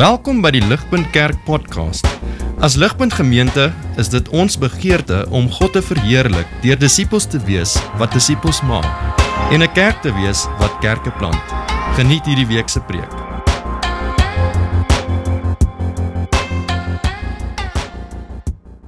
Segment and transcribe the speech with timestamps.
[0.00, 2.06] Welkom by die Ligpunt Kerk podcast.
[2.64, 3.66] As Ligpunt Gemeente
[4.00, 8.88] is dit ons begeerte om God te verheerlik deur disippels te wees wat disippels maak
[9.52, 11.44] en 'n kerk te wees wat kerke plant.
[12.00, 13.12] Geniet hierdie week se preek.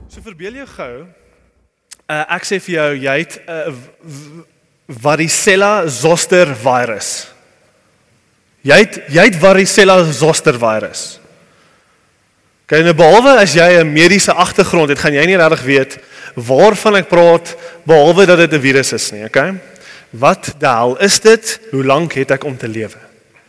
[0.09, 0.95] So verbeel jou gou,
[2.09, 3.75] uh, ek sê vir jou jy het 'n uh,
[4.89, 7.32] varicella zoster virus.
[8.63, 11.19] Jy het jy het varicella zoster virus.
[12.71, 15.99] Kyk nou behalwe as jy 'n mediese agtergrond het, gaan jy nie regtig weet
[16.35, 19.55] waarvan ek praat behalwe dat dit 'n virus is nie, okay?
[20.11, 21.61] Wat die hel is dit?
[21.71, 22.99] Hoe lank het ek om te lewe?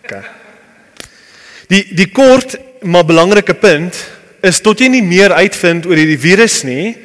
[0.04, 0.24] Okay.
[1.68, 3.96] Die die kort maar belangrike punt
[4.42, 6.98] is tot jy nie meer uitvind oor hierdie virus nie,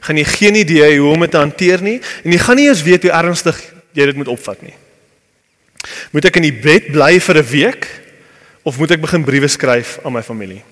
[0.00, 2.82] gaan jy geen idee hoe om dit te hanteer nie en jy gaan nie eens
[2.82, 3.60] weet hoe ernstig
[3.92, 4.74] jy dit moet opvat nie.
[6.12, 7.88] Moet ek in die bed bly vir 'n week
[8.64, 10.62] of moet ek begin briewe skryf aan my familie?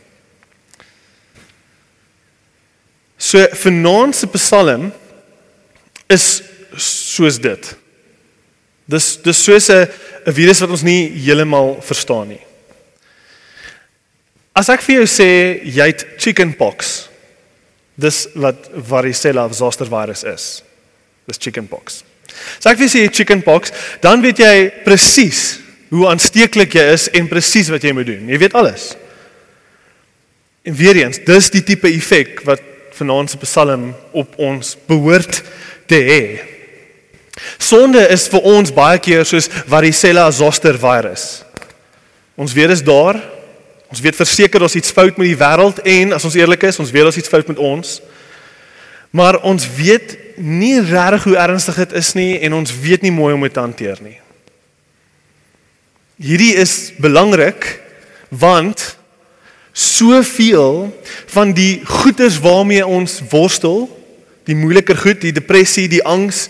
[3.19, 4.93] So vanaand se Psalm
[6.09, 6.43] is
[6.77, 7.77] soos dit.
[8.87, 9.89] Dis dis soos 'n
[10.27, 12.43] 'n virus wat ons nie heeltemal verstaan nie.
[14.55, 17.09] As ek vir jou sê jy het chickenpox,
[17.95, 20.63] dis wat varicella zoster virus is.
[21.27, 22.05] Dis chickenpox.
[22.59, 23.73] As ek vir jou sê chickenpox,
[24.05, 24.55] dan weet jy
[24.87, 25.59] presies
[25.95, 28.25] hoe aansteeklik jy is en presies wat jy moet doen.
[28.29, 28.91] Jy weet alles.
[30.67, 32.63] En weer eens, dis die tipe effek wat
[32.97, 35.43] vanaand se Psalm op ons behoort
[35.87, 36.23] te hê.
[37.61, 41.45] Sonde is vir ons baie keer soos varicella zoster virus.
[42.37, 43.21] Ons weet dit is daar.
[43.93, 46.91] Ons weet verseker daar's iets fout met die wêreld en as ons eerlik is, ons
[46.91, 48.01] weet daar's iets fout met ons.
[49.11, 53.33] Maar ons weet nie regtig hoe ernstig dit is nie en ons weet nie mooi
[53.33, 54.19] hoe om dit te hanteer nie.
[56.17, 57.81] Hierdie is belangrik
[58.29, 58.97] want
[59.77, 60.89] soveel
[61.27, 63.85] van die goeders waarmee ons worstel,
[64.49, 66.47] die moeiliker goed, die depressie, die angs,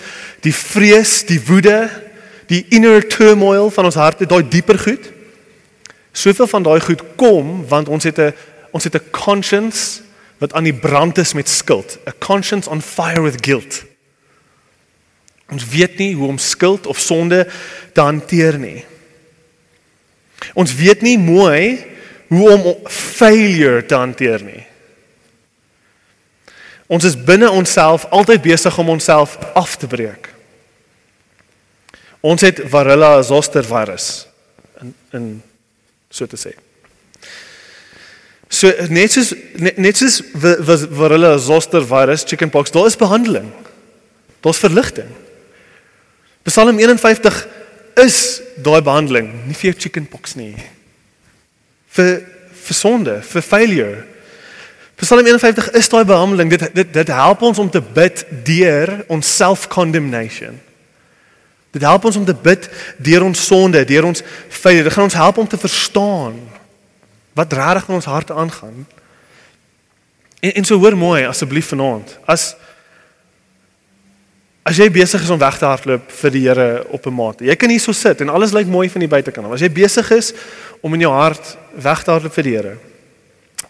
[0.47, 1.89] die vrees, die woede,
[2.47, 5.11] die inner turmoil van ons harte, daai dieper goed.
[6.17, 8.33] Soveel van daai goed kom want ons het 'n
[8.71, 10.06] ons het 'n conscience
[10.39, 13.85] wat aan die brand is met skuld, a conscience on fire with guilt.
[15.49, 17.47] Ons weet nie hoe om skuld of sonde
[17.95, 18.85] te hanteer nie.
[20.55, 21.85] Ons weet nie mooi
[22.29, 24.65] hoe om failure te hanteer nie.
[26.87, 30.29] Ons is binne onsself altyd besig om onsself af te breek.
[32.27, 34.27] Ons het varilla zoster virus
[34.83, 35.27] in in
[36.11, 36.53] so te sê.
[38.49, 40.21] So net soos net, net soos
[40.95, 43.51] varilla zoster virus chickenpox, daar is behandeling.
[44.41, 45.11] Daar's verligting.
[46.47, 47.47] Psalm 51
[48.05, 50.55] is daai behandeling, nie vir chickenpox nie.
[51.97, 52.21] Vir
[52.67, 54.05] vir sonde, vir failure.
[54.99, 56.51] Psalm 51 is daai behandeling.
[56.55, 60.61] Dit dit dit help ons om te bid deur ons self-condemnation.
[61.75, 62.71] Dit help ons om te bid
[63.05, 64.87] deur ons sonde, deur ons failure.
[64.87, 66.39] Dit gaan ons help om te verstaan
[67.37, 68.87] wat regtig in ons harte aangaan.
[70.41, 72.19] En en so hoor mooi asseblief vanaand.
[72.25, 72.55] As
[74.67, 77.45] as jy besig is om weg te hardloop vir die Here op 'n mate.
[77.45, 79.53] Jy kan hier so sit en alles lyk mooi van die buitekant.
[79.53, 80.33] As jy besig is
[80.81, 82.77] om in jou hart weg te hardloop vir die Here.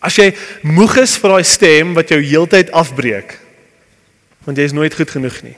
[0.00, 3.38] As jy moeg is vir daai stem wat jou heeltyd afbreek.
[4.44, 5.56] Want jy is nooit goed genoeg nie.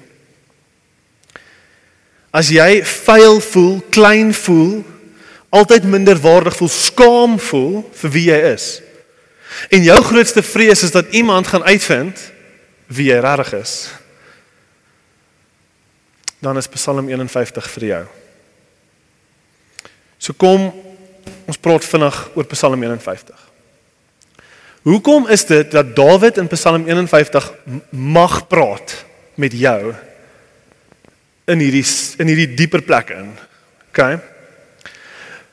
[2.30, 4.84] As jy vuil voel, klein voel,
[5.48, 8.66] altyd minder waardig voel, skaam voel vir wie jy is.
[9.72, 12.20] En jou grootste vrees is dat iemand gaan uitvind
[12.86, 13.74] wie jy regtig is.
[16.38, 18.04] Dan is Psalm 51 vir jou.
[20.18, 20.68] So kom
[21.48, 23.46] ons praat vinnig oor Psalm 51.
[24.88, 27.52] Hoekom is dit dat Dawid in Psalm 51
[27.90, 28.94] mag praat
[29.34, 29.94] met jou
[31.48, 31.84] in hierdie
[32.20, 33.32] in hierdie dieper plek in?
[33.90, 34.02] OK.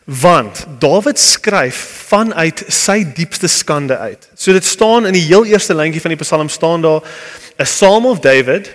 [0.06, 1.76] Want Dawid skryf
[2.08, 4.30] vanuit sy diepste skande uit.
[4.38, 7.02] So dit staan in die heel eerste lyntjie van die Psalm staan daar
[7.58, 8.70] a psalm of David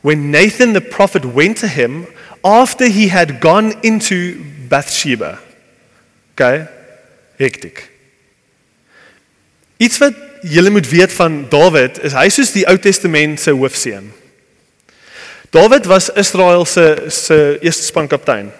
[0.00, 2.06] when Nathan the prophet went to him
[2.40, 4.36] after he had gone into
[4.68, 5.38] Bathsheba.
[6.32, 6.66] OK.
[7.36, 7.88] Hektiek.
[9.76, 14.12] Iets wat julle moet weet van Dawid is hy soos die Ou Testament se hoofseun.
[15.50, 18.52] Dawid was Israel se se eerste spankaptein.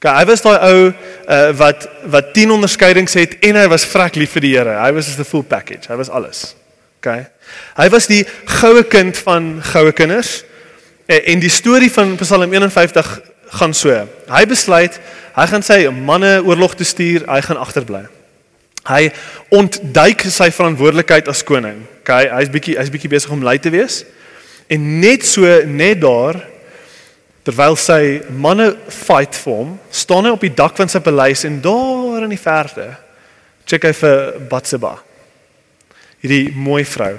[0.00, 4.14] Okay, hy was daai ou uh, wat wat 10 onderskeidings het en hy was vrek
[4.16, 4.78] lief vir die Here.
[4.80, 5.90] Hy was just the full package.
[5.92, 6.54] Hy was alles.
[7.02, 7.26] Okay.
[7.76, 10.38] Hy was die goue kind van goue kinders.
[11.04, 13.10] En, en die storie van Psalm 51
[13.60, 13.92] gaan so.
[14.30, 14.96] Hy besluit
[15.36, 18.02] hy gaan sy manne oorlog toe stuur, hy gaan agterbly.
[18.88, 19.10] Hy
[19.52, 21.84] ontduik sy verantwoordelikheid as koning.
[22.00, 24.00] Okay, hy's bietjie hy's bietjie besig om lui te wees.
[24.72, 26.40] En net so net daar
[27.44, 31.60] terwyl sy manne fight vir hom, staan hy op die dak van sy paleis en
[31.64, 32.90] daar in die verte
[33.70, 34.96] check hy vir Batseba.
[36.20, 37.14] Hierdie mooi vrou.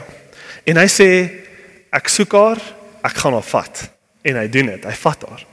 [0.68, 1.07] En hy sê
[1.95, 2.59] ek soek haar,
[3.07, 3.85] ek gaan haar vat.
[4.27, 4.83] En hy doen dit.
[4.85, 5.45] Hy vat haar.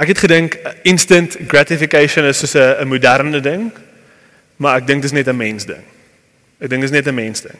[0.00, 0.56] Ek het gedink
[0.88, 3.70] instant gratification is soos 'n moderne ding,
[4.56, 5.84] maar ek dink dit is net 'n mens ding.
[6.60, 7.58] Ek dink dit is net 'n mens ding.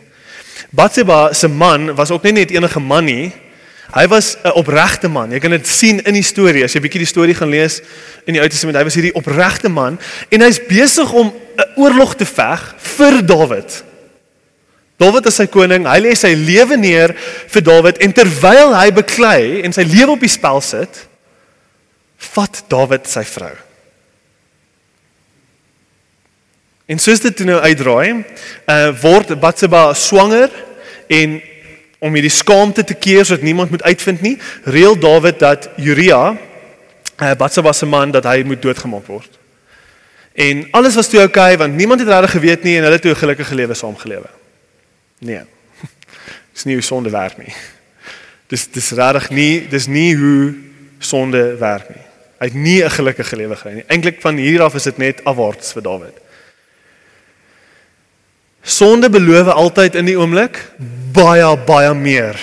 [0.71, 3.33] Batseba se man was ook nie net enige man nie.
[3.93, 5.31] Hy was 'n opregte man.
[5.31, 7.81] Jy kan dit sien in die storie as jy bietjie die storie gaan lees
[8.27, 8.79] in die Ou Testament.
[8.79, 9.99] Hy was hierdie opregte man
[10.31, 13.85] en hy's besig om 'n oorlog te veg vir Dawid.
[14.97, 15.87] Dawid is sy koning.
[15.87, 17.15] Hy lê sy lewe neer
[17.51, 21.07] vir Dawid en terwyl hy beklei en sy lewe op die spel sit,
[22.35, 23.55] vat Dawid sy vrou.
[26.87, 28.25] En soos dit nou uitdraai,
[28.69, 30.51] uh word Batseba swanger
[31.09, 31.41] en
[32.05, 34.35] om hierdie skaamte te keer sodat niemand moet uitvind nie,
[34.69, 36.35] reël Dawid dat Uria,
[37.17, 39.39] uh Batseba se man, dat hy moet doodgemaak word.
[40.35, 43.03] En alles was toe oukei okay, want niemand het regtig geweet nie en hulle het
[43.03, 44.29] toe 'n gelukkige lewe saam gelewe.
[45.19, 45.41] Nee.
[46.53, 47.55] Dis nie hoe sonde werk nie.
[48.47, 50.55] Dis dis regtig nie, dis nie hoe
[50.99, 52.05] sonde werk nie.
[52.39, 53.85] Hy het nie 'n gelukkige lewe gekry nie.
[53.87, 56.24] Eintlik van hier af is dit net afwaarts vir Dawid.
[58.65, 60.57] Sonde beloof altyd in die oomblik
[61.15, 62.39] baie baie meer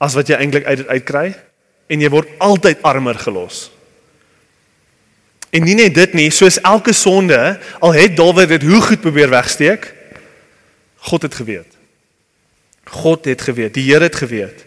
[0.00, 1.26] as wat jy eintlik uit dit uitkry
[1.92, 3.68] en jy word altyd armer gelos.
[5.50, 7.36] En nie net dit nie, soos elke sonde,
[7.82, 9.90] al het Dawid dit hoe goed probeer wegsteek,
[11.10, 11.76] God het geweet.
[12.90, 14.64] God het geweet, die Here het geweet.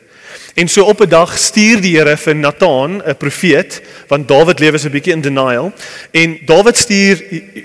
[0.54, 4.78] En so op 'n dag stuur die Here vir Nathan, 'n profeet, want Dawid lewe
[4.78, 5.74] so 'n bietjie in denial.
[6.12, 7.24] En Dawid stuur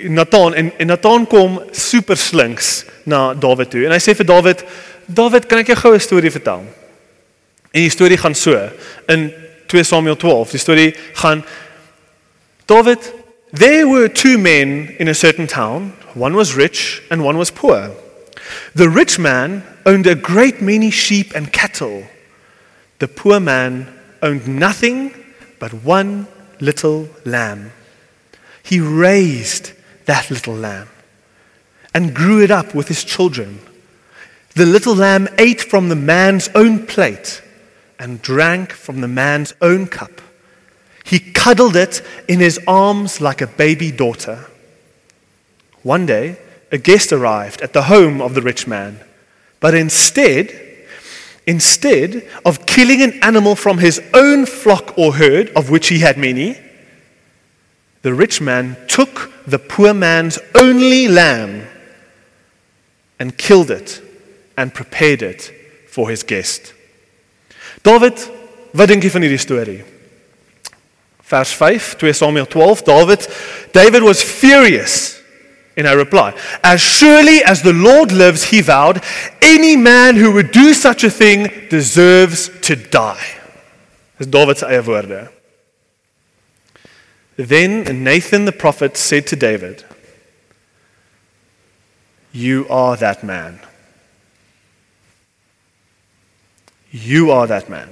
[0.09, 3.85] Nathan en, en Nathan kom super slinks na Dawid toe.
[3.85, 4.63] En hy sê vir Dawid:
[5.05, 6.65] "Dawid, kan ek jou gou 'n storie vertel?"
[7.71, 8.69] En die storie gaan so
[9.07, 9.33] in
[9.67, 10.49] 2 Samuel 12.
[10.49, 11.45] Die storie gaan
[12.65, 13.13] Dawid,
[13.53, 15.93] there were two men in a certain town.
[16.15, 17.91] One was rich and one was poor.
[18.75, 22.03] The rich man owned a great many sheep and cattle.
[22.99, 23.87] The poor man
[24.21, 25.13] owned nothing
[25.57, 26.27] but one
[26.59, 27.71] little lamb.
[28.63, 29.71] He raised
[30.05, 30.89] that little lamb
[31.93, 33.59] and grew it up with his children.
[34.55, 37.41] The little lamb ate from the man's own plate
[37.97, 40.21] and drank from the man's own cup.
[41.05, 44.45] He cuddled it in his arms like a baby daughter.
[45.83, 46.37] One day,
[46.71, 48.99] a guest arrived at the home of the rich man,
[49.59, 50.68] but instead,
[51.49, 56.15] Instead of killing an animal from his own flock or herd, of which he had
[56.15, 56.55] many,
[58.03, 61.65] the rich man took the poor man's only lamb
[63.17, 63.99] and killed it
[64.57, 65.51] and prepared it
[65.87, 66.75] for his guest.
[67.81, 68.13] David,
[68.71, 69.81] wat dink jy van hierdie storie?
[71.25, 73.25] Vers 5, 2 Samuel 12, David,
[73.73, 75.18] David was furious
[75.79, 76.35] in a reply.
[76.61, 79.01] As surely as the Lord lives, he vowed,
[79.41, 83.25] any man who would do such a thing deserves to die.
[87.37, 89.85] Then Nathan the prophet said to David,
[92.33, 93.61] You are that man.
[96.91, 97.89] You are that man.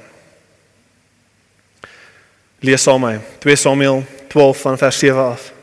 [2.61, 5.56] Lees saam my 2 Samuel 12 van vers 7 af.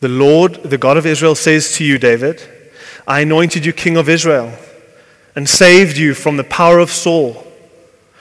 [0.00, 2.42] The Lord, the God of Israel, says to you, David,
[3.06, 4.52] I anointed you king of Israel
[5.36, 7.46] and saved you from the power of Saul.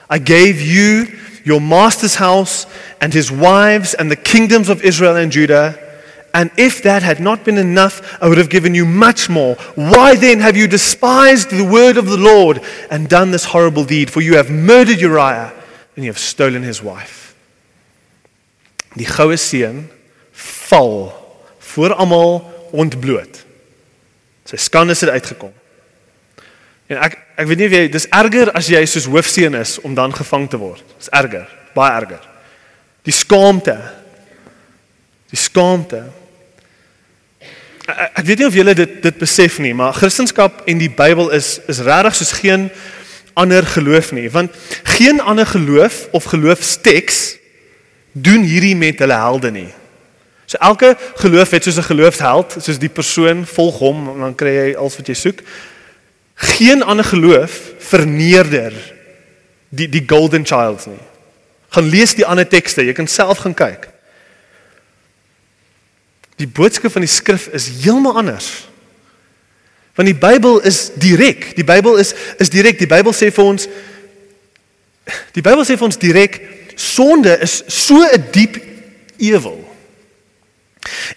[0.09, 1.07] I gave you
[1.43, 2.65] your master's house
[3.00, 5.79] and his wives and the kingdoms of Israel and Judah.
[6.33, 9.55] And if that had not been enough, I would have given you much more.
[9.75, 14.12] Why then have you despised the word of the Lord and done this horrible deed?
[14.12, 15.53] For you have murdered Uriah
[15.95, 17.36] and you have stolen his wife.
[18.98, 19.88] Die goue
[20.33, 21.18] val
[21.79, 22.33] voor almal
[22.75, 23.39] ontbloot.
[24.43, 25.53] Sy skande het uitgekom.
[26.91, 29.93] En ek ek weet nie of jy dis erger as jy soos hoofseun is om
[29.95, 30.83] dan gevang te word.
[30.98, 32.25] Dis erger, baie erger.
[33.07, 33.77] Die skaamte.
[35.31, 36.01] Die skaamte.
[37.88, 41.31] Ek, ek weet nie of julle dit dit besef nie, maar Christendom en die Bybel
[41.38, 42.67] is is regtig soos geen
[43.39, 44.51] ander geloof nie, want
[44.98, 47.38] geen ander geloof of geloofsteks
[48.12, 49.69] doen hierdie met hulle helde nie.
[50.50, 54.50] So elke geloof het soos 'n geloofsheld, soos die persoon volg hom en dan kry
[54.50, 55.41] jy alles wat jy soek.
[56.36, 58.74] Geen ander geloof verneerder
[59.70, 61.03] die die golden child nie.
[61.70, 63.89] Gaan lees die ander tekste, jy kan self gaan kyk.
[66.36, 68.68] Die boodskap van die skrif is heeltemal anders.
[69.96, 71.56] Want die Bybel is direk.
[71.56, 72.79] Die Bybel is is direk.
[72.79, 73.68] Die Bybel sê vir ons
[75.34, 76.41] Die Bybel sê vir ons direk
[76.75, 78.58] sonde is so 'n diep
[79.18, 79.70] ewel.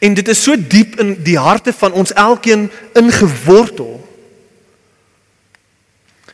[0.03, 4.01] En dit is so diep in die harte van ons elkeen ingewortel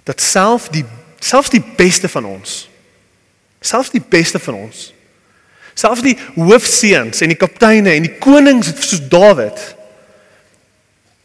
[0.09, 0.85] dat self die
[1.19, 2.69] selfs die beste van ons
[3.61, 4.93] selfs die beste van ons
[5.79, 9.61] selfs die hoofseuns en die kapteine en die konings soos Dawid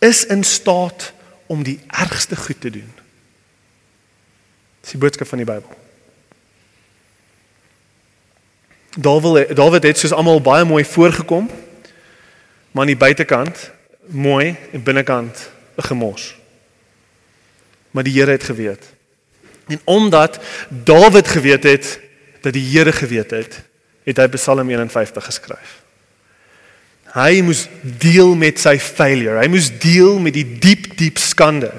[0.04, 1.14] is in staat
[1.48, 2.92] om die ergste goed te doen.
[4.82, 5.80] Dis die boodskap van die Bybel.
[8.94, 11.48] Dawid Dawid het soos almal baie mooi voorgekom,
[12.74, 13.70] maar aan die buitekant
[14.10, 16.36] mooi en binnekant 'n gemors.
[17.92, 18.84] Maar die Here het geweet.
[19.68, 20.40] En omdat
[20.70, 22.00] Dawid geweet het
[22.42, 23.62] dat die Here geweet het,
[24.04, 25.82] het hy Psalm 51 geskryf.
[27.14, 29.38] Hy moes deel met sy failure.
[29.38, 31.70] Hy moes deel met die diep diep skande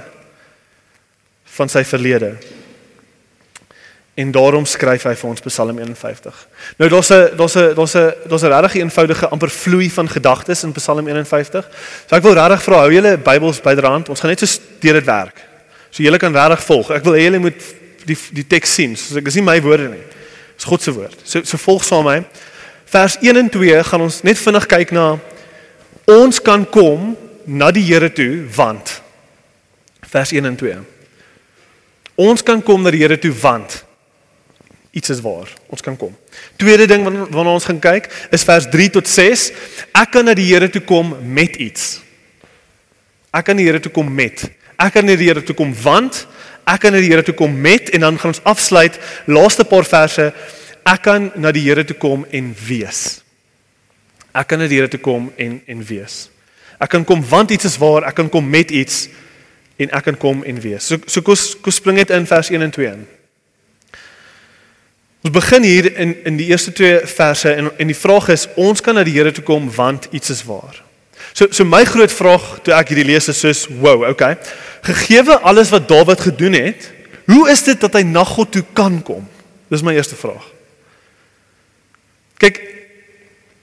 [1.44, 2.36] van sy verlede.
[4.14, 6.46] En daarom skryf hy vir ons Psalm 51.
[6.78, 10.62] Nou daar's 'n daar's 'n daar's 'n daar's 'n regtig eenvoudige amper vloei van gedagtes
[10.62, 11.68] in Psalm 51.
[12.06, 14.08] So ek wil regtig vra hou julle Bybels byderhand.
[14.08, 15.42] Ons gaan net so deur dit werk.
[15.90, 16.90] So julle kan regtig volg.
[16.90, 17.62] Ek wil hê julle moet
[18.04, 18.96] die die teks sien.
[18.96, 20.02] So ek is nie my woorde nie.
[20.56, 21.16] Dis God se woord.
[21.24, 22.24] So so volg saam my
[22.84, 25.18] vers 1 en 2 gaan ons net vinnig kyk na
[26.06, 29.00] ons kan kom na die Here toe want
[30.12, 30.76] vers 1 en 2
[32.14, 33.82] ons kan kom na die Here toe want
[34.94, 36.14] iets is waar ons kan kom
[36.60, 39.46] tweede ding waarna ons gaan kyk is vers 3 tot 6
[39.92, 41.98] ek kan na die Here toe kom met iets
[43.34, 44.46] ek kan na die Here toe kom met
[44.78, 46.24] ek kan na die Here toe kom want
[46.64, 49.86] ek kan na die Here toe kom met en dan gaan ons afsluit laaste paar
[49.88, 50.30] verse
[50.84, 53.20] ek kan na die Here toe kom en wees.
[54.34, 56.28] Ek kan na die Here toe kom en en wees.
[56.78, 59.06] Ek kan kom want iets is waar, ek kan kom met iets
[59.80, 60.84] en ek kan kom en wees.
[60.84, 63.06] So so kom kom spring dit in vers 1 en 2 in.
[65.24, 68.82] Ons begin hier in in die eerste twee verse en en die vraag is ons
[68.84, 70.82] kan na die Here toe kom want iets is waar.
[71.32, 74.36] So so my groot vraag toe ek hierdie lees is soos wow, okay.
[74.84, 76.90] Gegeewe alles wat Dawid gedoen het,
[77.24, 79.24] hoe is dit dat hy na God toe kan kom?
[79.72, 80.44] Dis my eerste vraag.
[82.36, 82.60] Kyk,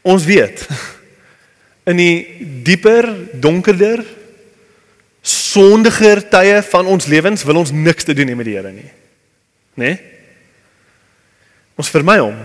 [0.01, 0.65] ons weet
[1.91, 2.15] in die
[2.65, 3.05] dieper,
[3.37, 4.01] donkerder,
[5.21, 8.89] sondiger tye van ons lewens wil ons niks te doen hê met die Here nie.
[9.77, 9.85] Né?
[9.85, 10.10] Nee?
[11.75, 12.37] Ons vermy hom.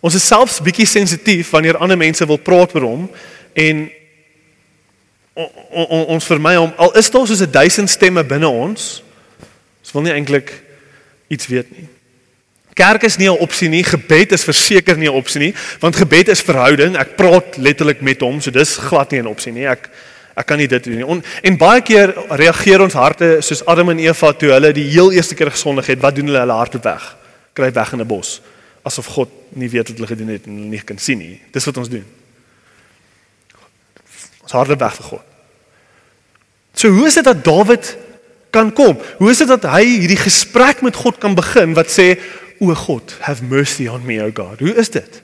[0.00, 3.08] Ons is selfs bietjie sensitief wanneer ander mense wil praat oor hom
[3.58, 3.84] en
[5.34, 9.02] on, on, ons vermy hom al is daar soos 'n duisend stemme binne ons.
[9.82, 10.52] Ons wil nie eintlik
[11.28, 11.88] iets weet nie.
[12.74, 16.28] Kerk is nie 'n opsie nie, gebed is verseker nie 'n opsie nie, want gebed
[16.28, 16.96] is verhouding.
[16.96, 19.66] Ek praat letterlik met hom, so dis glad nie 'n opsie nie.
[19.66, 19.90] Ek
[20.36, 21.06] ek kan nie dit doen nie.
[21.06, 25.10] On, en baie keer reageer ons harte soos Adam en Eva toe hulle die heel
[25.12, 26.00] eerste keer gesondig het.
[26.00, 26.38] Wat doen hulle?
[26.38, 27.16] Hulle harte weg.
[27.58, 28.40] Kry weg in 'n bos.
[28.86, 31.40] Asof God nie weet wat hulle gedoen het en hulle nie kan sien nie.
[31.52, 32.06] Dis wat ons doen.
[34.42, 35.24] Ons harte weg vir God.
[36.72, 37.96] So hoe is dit dat Dawid
[38.50, 38.98] kan kom?
[39.18, 42.20] Hoe is dit dat hy hierdie gesprek met God kan begin wat sê
[42.60, 44.58] O God, have mercy on me, O God.
[44.58, 45.22] Hoe is dit?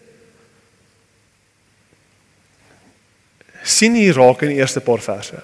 [3.64, 5.40] sien hier raak in die eerste paar verse.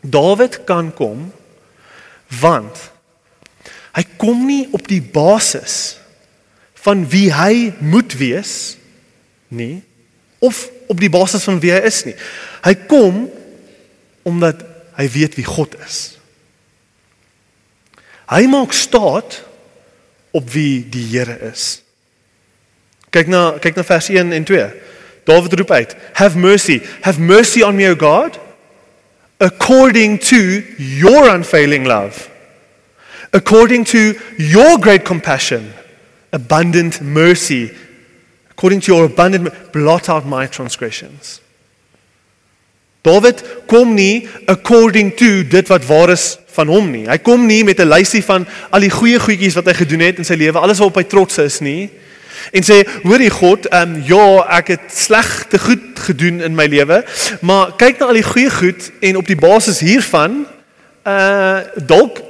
[0.00, 1.30] Dawid kan kom
[2.40, 2.90] want
[3.98, 5.98] hy kom nie op die basis
[6.84, 8.52] van wie hy moet wees
[9.50, 9.80] nie
[10.38, 12.14] of op die basis van wie hy is nie.
[12.62, 13.26] Hy kom
[14.28, 14.62] omdat
[14.98, 15.98] hy weet wie God is.
[18.30, 19.40] Hy maak staat
[20.36, 21.80] op wie die Here is.
[23.10, 24.66] Kyk na kyk na vers 1 en 2.
[25.28, 28.38] Dawid roep uit: "Have mercy, have mercy on me, O God,
[29.40, 32.28] according to your unfailing love,
[33.32, 35.72] according to your great compassion,
[36.32, 37.70] abundant mercy,
[38.50, 41.40] according to your abundant blot out my transgressions."
[43.02, 47.06] Dawid kom nie according to dit wat waar is van hom nie.
[47.06, 50.18] Hy kom nie met 'n lysie van al die goeie goedjies wat hy gedoen het
[50.18, 51.90] in sy lewe, alles waarop hy trots is nie.
[52.52, 57.04] En sê, hoorie God, ehm um, ja, ek het slegte goed gedoen in my lewe,
[57.40, 60.46] maar kyk na al die goeie goed en op die basis hiervan
[61.06, 62.20] uh dalk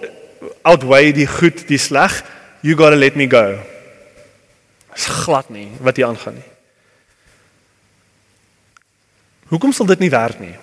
[0.68, 2.20] outweigh die goed die sleg,
[2.60, 3.58] you got to let me go.
[4.94, 6.48] Dis glad nie wat hier aangaan nie.
[9.48, 10.54] Hoekom sal dit nie werk nie?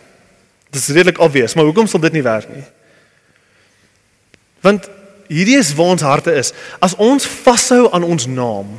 [0.70, 2.66] Dit is redelik obvious, maar hoekom sal dit nie werk nie?
[4.66, 4.90] Want
[5.32, 6.52] hierdie is waar ons harte is.
[6.84, 8.76] As ons vashou aan ons naam.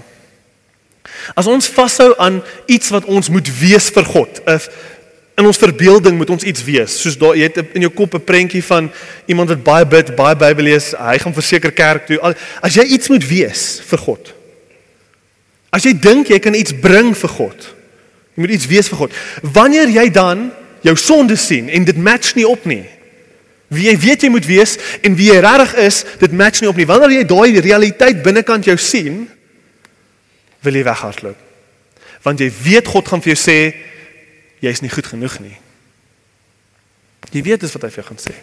[1.34, 4.60] As ons vashou aan iets wat ons moet wees vir God, 'n
[5.36, 6.94] In ons verbeelding moet ons iets wees.
[7.00, 8.90] Soos daar jy het in jou kop 'n prentjie van
[9.26, 12.34] iemand wat baie bid, baie Bybel lees, hy gaan verseker kerk toe.
[12.60, 14.34] As jy iets moet wees vir God.
[15.70, 17.74] As jy dink jy kan iets bring vir God.
[18.34, 19.12] Jy moet iets wees vir God.
[19.42, 22.84] Wanneer jy dan jou sonde sien en dit match nie op nie.
[23.68, 26.76] Wie jy weet jy moet wees en wie jy regtig is, dit match nie op
[26.76, 26.86] nie.
[26.86, 29.28] Wanneer jy daai realiteit binnekant jou sien,
[30.62, 31.36] wil jy weghardloop.
[32.22, 33.58] Want jy weet God gaan vir jou sê
[34.64, 35.56] jy's nie goed genoeg nie.
[37.34, 38.34] Jy weet dis wat hy vir jou gaan sê.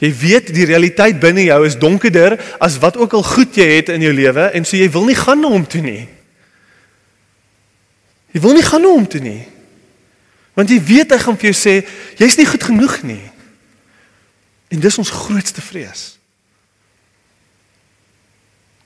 [0.00, 3.92] Jy weet die realiteit binne jou is donkerder as wat ook al goed jy het
[3.92, 6.06] in jou lewe en so jy wil nie gaan na hom toe nie.
[8.32, 9.42] Jy wil nie gaan na hom toe nie.
[10.56, 11.74] Want jy weet hy gaan vir jou sê
[12.18, 13.22] jy's nie goed genoeg nie.
[14.72, 16.06] En dis ons grootste vrees.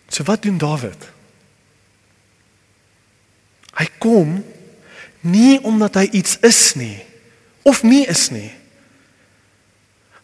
[0.09, 1.11] So wat doen Dawid?
[3.75, 4.39] Hy kom
[5.25, 6.99] nie omdat hy iets is nie
[7.65, 8.51] of nie is nie.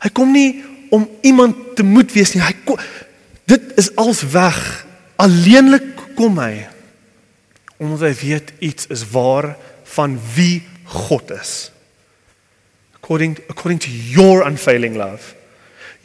[0.01, 0.61] Hy kom nie
[0.93, 2.43] om iemand te moet wees nie.
[2.45, 2.81] Hy kom,
[3.49, 4.59] dit is als weg.
[5.21, 5.89] Alleenlik
[6.19, 6.67] kom hy
[7.81, 9.55] omdat hy weet iets is waar
[9.97, 11.71] van wie God is.
[13.01, 15.33] According according to your unfailing love,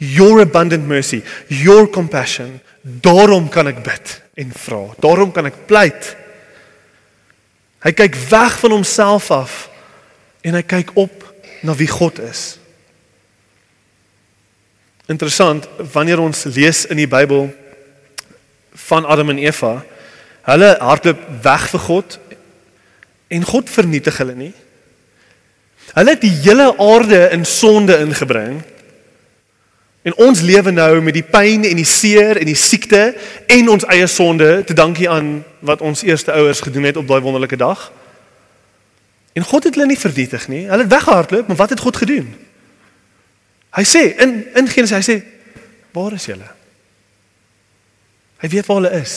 [0.00, 1.20] your abundant mercy,
[1.52, 4.80] your compassion, daarom kan ek bid en vra.
[5.04, 6.14] Daarom kan ek pleit.
[7.86, 9.68] Hy kyk weg van homself af
[10.42, 11.22] en hy kyk op
[11.62, 12.56] na wie God is.
[15.06, 17.52] Interessant, wanneer ons lees in die Bybel
[18.88, 19.76] van Adam en Eva,
[20.50, 22.18] hulle hardloop weg vir God
[23.30, 24.52] en God vernietig hulle nie.
[25.94, 28.64] Hulle het die hele aarde in sonde ingebring.
[30.06, 33.08] En ons lewe nou met die pyn en die seer en die siekte
[33.50, 37.18] en ons eie sonde te dankie aan wat ons eerste ouers gedoen het op daai
[37.24, 37.88] wonderlike dag.
[39.34, 40.62] En God het hulle nie vernietig nie.
[40.70, 42.30] Hulle het weggehardloop, maar wat het God gedoen?
[43.74, 45.16] Hy sê in in Genesis hy sê
[45.92, 46.48] waar is julle?
[48.40, 49.16] Hy weet waar hulle is.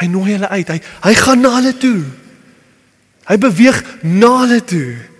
[0.00, 0.68] Hy nooi hulle uit.
[0.68, 1.98] Hy hy gaan na hulle toe.
[3.28, 5.13] Hy beweeg na hulle toe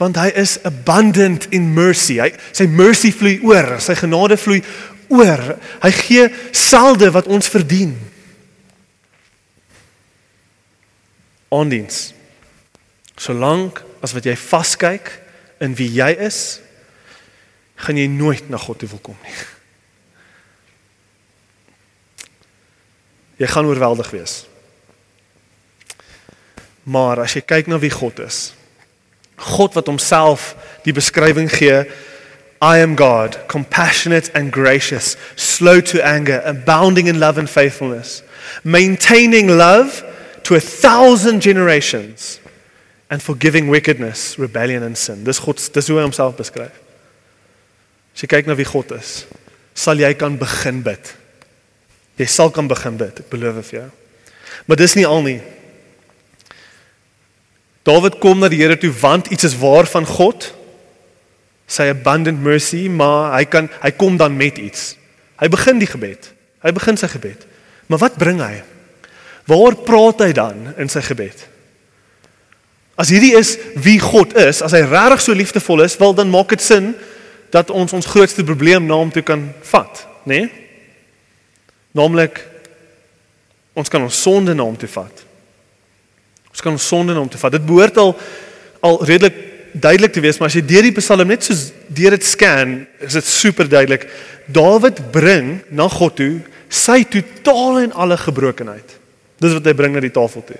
[0.00, 2.16] want hy is abundant in mercy.
[2.22, 4.62] Hy sy mercy vloei oor, sy genade vloei
[5.12, 5.42] oor.
[5.82, 7.92] Hy gee selde wat ons verdien.
[11.52, 12.10] Ondiens.
[13.20, 15.12] Solank as wat jy vaskyk
[15.60, 16.60] in wie jy is,
[17.84, 19.36] gaan jy nooit na God toe wil kom nie.
[23.40, 24.34] Jy gaan oorweldig wees.
[26.88, 28.50] Maar as jy kyk na wie God is,
[29.40, 31.84] God wat homself die beskrywing gee
[32.62, 38.22] I am God, compassionate and gracious, slow to anger, abounding in love and faithfulness,
[38.62, 40.04] maintaining love
[40.44, 42.38] to a thousand generations
[43.08, 45.24] and forgiving wickedness, rebellion and sin.
[45.24, 46.76] Dis God, dis hoe hy homself beskryf.
[48.12, 49.24] As jy kyk na wie God is,
[49.72, 51.14] sal jy kan begin bid.
[52.20, 53.88] Jy sal kan begin bid, ek beloof vir jou.
[54.68, 55.40] Maar dis nie al nie.
[57.82, 60.50] Dawid kom na die Here toe want iets is waar van God.
[61.70, 64.96] Sy abundant mercy, maar hy kan hy kom dan met iets.
[65.40, 66.32] Hy begin die gebed.
[66.60, 67.46] Hy begin sy gebed.
[67.88, 68.60] Maar wat bring hy?
[69.48, 71.46] Waar praat hy dan in sy gebed?
[73.00, 76.52] As hierdie is wie God is, as hy regtig so liefdevol is, wel dan maak
[76.52, 76.92] dit sin
[77.50, 80.44] dat ons ons grootste probleem na hom toe kan vat, né?
[80.44, 80.50] Nee?
[81.96, 82.36] Naamlik
[83.74, 85.24] ons kan ons sonde na hom toe vat.
[86.60, 87.54] Ons kan ons sonde na hom toe vat.
[87.56, 88.10] Dit behoort al
[88.84, 89.36] al redelik
[89.72, 91.54] duidelik te wees, maar as jy deur die Psalm net so
[91.94, 94.06] deur dit scan, is dit super duidelik.
[94.50, 98.96] Dawid bring na God toe sy totale en alle gebrokenheid.
[99.40, 100.58] Dis wat hy bring na die tafel toe.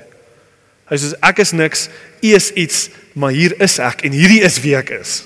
[0.89, 1.83] Hy sê ek is niks,
[2.23, 2.79] u is iets,
[3.13, 5.19] maar hier is ek en hierdie is wie ek is.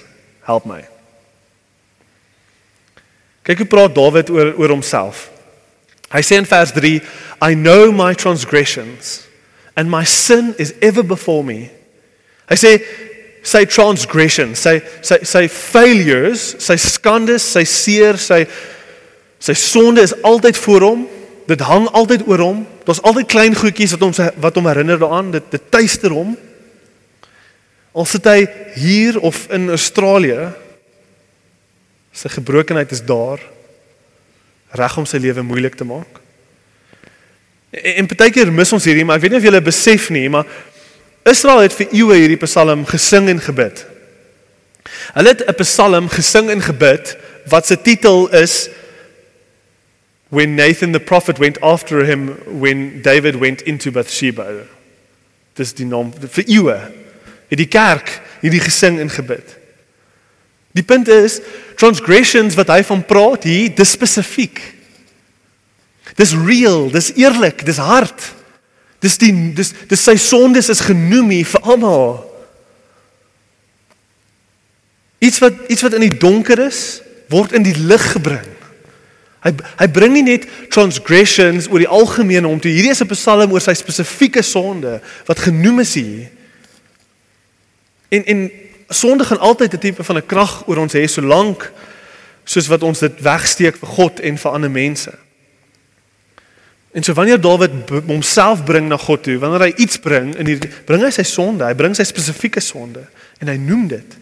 [0.48, 0.80] Help my.
[3.46, 5.28] Kyk hoe praat Dawid oor oor homself.
[6.14, 6.98] Hy sê in vers 3,
[7.46, 9.22] I know my transgressions
[9.76, 11.70] and my sin is ever before me.
[12.50, 12.72] Hy sê
[13.44, 18.44] sy transgression, sy sy sy failures, sy skandes, sy seer, sy
[19.44, 21.04] sy sonde is altyd voor hom.
[21.50, 22.64] Dit hang altyd oor hom.
[22.86, 25.32] Daar's altyd klein goedjies wat hom wat hom herinner daaraan.
[25.34, 26.32] Dit dit tuister hom.
[27.94, 28.40] Al sit hy
[28.80, 30.48] hier of in Australië,
[32.14, 33.42] sy gebrokenheid is daar
[34.74, 36.23] reg om sy lewe moeilik te maak.
[37.82, 40.46] En, en partykeer mis ons hierdie, maar ek weet nie of julle besef nie, maar
[41.28, 43.84] Israel het vir eeue hierdie Psalm gesing en gebid.
[45.16, 47.16] Hulle het 'n Psalm gesing en gebid
[47.48, 48.68] wat se titel is
[50.28, 54.46] When Nathan the prophet went after him when David went into Bathsheba.
[55.54, 56.78] Dis die naam vir eeue.
[57.48, 59.58] Het die kerk hierdie gesing en gebid.
[60.72, 61.40] Die punt is
[61.76, 64.73] transgressions wat hy van praat hier, dis spesifiek.
[66.14, 68.32] Dis real, dis eerlik, dis hard.
[69.04, 72.08] Dis die dis dis sy sondes is genoem hier vir almal.
[75.24, 78.46] Iets wat iets wat in die donker is, word in die lig gebring.
[79.44, 83.52] Hy hy bring nie net transgressions oor die algemeen om te hierdie is 'n psalm
[83.52, 86.30] oor sy spesifieke sonde wat genoem is hier.
[88.08, 88.50] En en
[88.88, 91.72] sonde gaan altyd 'n tipe van 'n krag oor ons hê solank
[92.44, 95.23] soos wat ons dit wegsteek vir God en vir ander mense.
[96.94, 97.70] En so wanneer Dawid
[98.06, 101.66] homself bring na God toe, wanneer hy iets bring in die bring hy sy sonde,
[101.66, 103.02] hy bring sy spesifieke sonde
[103.42, 104.14] en hy noem dit.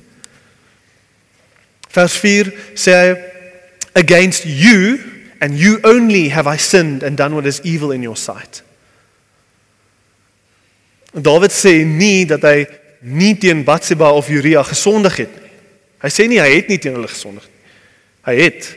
[1.92, 3.10] Vers 4 sê hy
[4.00, 4.96] against you
[5.44, 8.62] and you only have I sinned and done what is evil in your sight.
[11.12, 12.64] Dawid sê nie dat hy
[13.04, 15.50] nie teen Batsheba of Uria gesondig het nie.
[16.00, 17.74] Hy sê nie hy het nie teen hulle gesondig nie.
[18.30, 18.76] Hy het.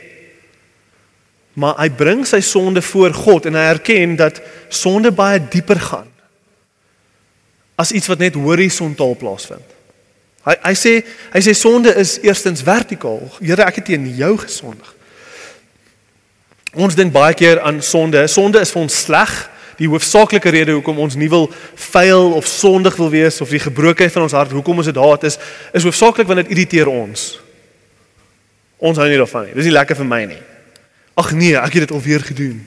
[1.56, 6.10] Maar hy bring sy sonde voor God en hy erken dat sonde baie dieper gaan
[7.76, 9.74] as iets wat net horisontaal plaasvind.
[10.46, 10.92] Hy hy sê
[11.34, 13.20] hy sê sonde is eerstens vertikaal.
[13.40, 14.92] Here, ek het teen jou gesondig.
[16.76, 18.26] Ons dink baie keer aan sonde.
[18.28, 19.34] Sonde is vir ons sleg
[19.76, 24.12] die hoofsaaklike rede hoekom ons nie wil fail of sondig wil wees of die gebrokenheid
[24.14, 25.36] van ons hart hoekom ons dit haat is
[25.76, 27.26] is hoofsaaklik want dit irriteer ons.
[28.76, 29.56] Ons hou nie daarvan nie.
[29.56, 30.42] Dis nie lekker vir my nie.
[31.16, 32.60] Ag nee, ek het dit alweer gedoen.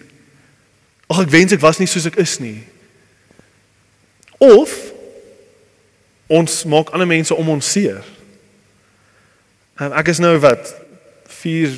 [1.09, 2.63] Ag ek wens ek was nie soos ek is nie.
[4.41, 4.73] Of
[6.29, 8.01] ons maak ander mense om ons seer.
[9.79, 10.73] Um, ek is nou wat
[11.39, 11.75] 4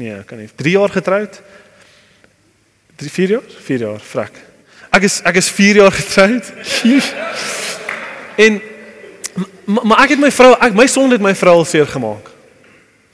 [0.00, 1.40] nee, kan nie 3 jaar getroud.
[3.00, 3.48] 3 4 jaar?
[3.68, 4.40] 4 jaar, vrek.
[4.94, 6.52] Ek is ek is 4 jaar getroud.
[8.44, 8.62] en
[9.64, 12.32] maar, maar ek het my vrou, ek my sonde het my vrou al seer gemaak.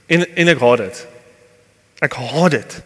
[0.07, 1.03] En en ek haat dit.
[2.07, 2.81] Ek haat dit.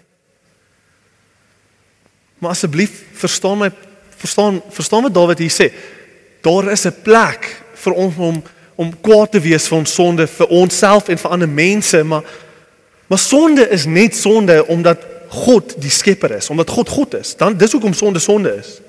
[2.44, 3.70] Maar asseblief verstaan my
[4.16, 5.72] verstaan verstaan wat Dawid hier sê.
[6.44, 8.42] Daar is 'n plek vir ons om
[8.74, 12.22] om kwaad te wees vir ons sonde vir onsself en vir ander mense, maar
[13.06, 17.36] maar sonde is net sonde omdat God die skepper is, omdat God God is.
[17.36, 18.80] Dan dis hoekom sonde sonde is.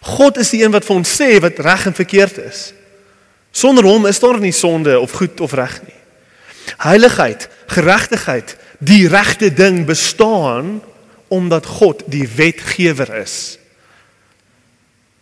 [0.00, 2.72] God is die een wat vir ons sê wat reg en verkeerd is.
[3.50, 5.98] Sonder hom is daar nie sonde of goed of reg nie.
[6.76, 10.82] Heiligheid, geregtigheid, die regte ding bestaan
[11.28, 13.58] omdat God die wetgewer is.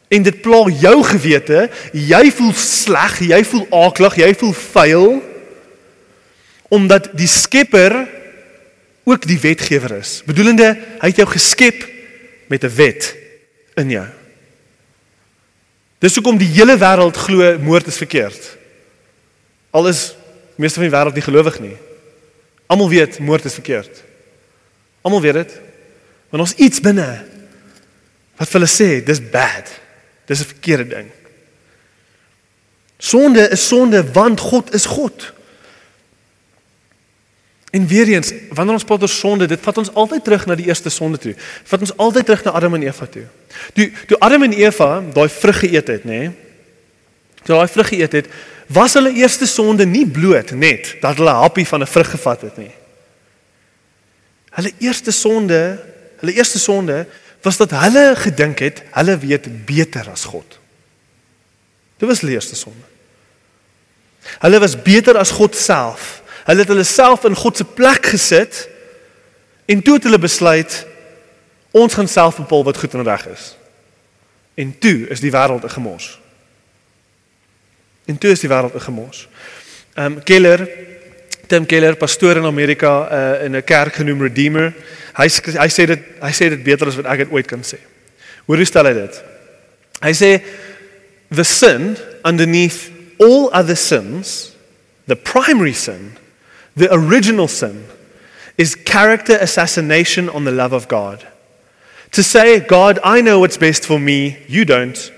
[0.09, 5.09] En dit pla jou gewete, jy voel sleg, jy voel aaklig, jy voel vuil
[6.67, 7.95] omdat die Skepper
[9.07, 10.21] ook die wetgewer is.
[10.27, 11.85] Bedoelende, hy het jou geskep
[12.51, 13.15] met 'n wet
[13.75, 14.07] in jou.
[15.99, 18.57] Dis hoekom die hele wêreld glo moord is verkeerd.
[19.71, 20.15] Al is
[20.57, 21.77] meeste van die wêreld nie gelowig nie.
[22.67, 24.03] Almal weet moord is verkeerd.
[25.03, 25.61] Almal weet dit.
[26.29, 27.25] Want ons iets binne
[28.37, 29.71] wat hulle sê dis bad.
[30.27, 31.11] Dis 'n verkeerde ding.
[32.99, 35.33] Sonde is sonde want God is God.
[37.71, 40.67] En weer eens, wanneer ons praat oor sonde, dit vat ons altyd terug na die
[40.67, 41.35] eerste sonde toe.
[41.65, 43.25] Vat ons altyd terug na Adam en Eva toe.
[43.75, 46.21] Toe toe Adam en Eva daai vrug geëet het, nê?
[46.21, 46.31] Nee,
[47.43, 48.31] toe daai vrug geëet het,
[48.67, 52.57] was hulle eerste sonde nie bloot net dat hulle happie van 'n vrug gevat het
[52.57, 52.73] nie.
[54.57, 55.79] Hulle eerste sonde,
[56.27, 57.07] hulle eerste sonde
[57.47, 60.59] was dat hulle gedink het hulle weet beter as God.
[61.97, 62.87] Dit was hulle eerste sonde.
[64.43, 66.23] Hulle was beter as God self.
[66.45, 68.67] Hulle het hulle self in God se plek gesit
[69.71, 70.83] en toe het hulle besluit
[71.77, 73.55] ons gaan self bepaal wat goed en reg is.
[74.57, 76.19] En toe is die wêreld 'n gemors.
[78.07, 79.29] En toe is die wêreld 'n gemors.
[79.95, 80.67] Ehm um, Keller
[81.47, 84.75] Tim Keller, pastoor in Amerika uh, in 'n kerk genoem Redeemer.
[85.17, 87.81] Hy hy sê dit hy sê dit beter as wat ek dit ooit kan sê.
[88.47, 89.23] Hoe stel hy dit?
[90.05, 90.31] Hy sê
[91.33, 94.53] the sin underneath all other sins,
[95.07, 96.15] the primary sin
[96.77, 97.87] The original sin
[98.59, 101.27] is character assassination on the love of God.
[102.13, 105.13] To say, God, I know what's best for me, you don't.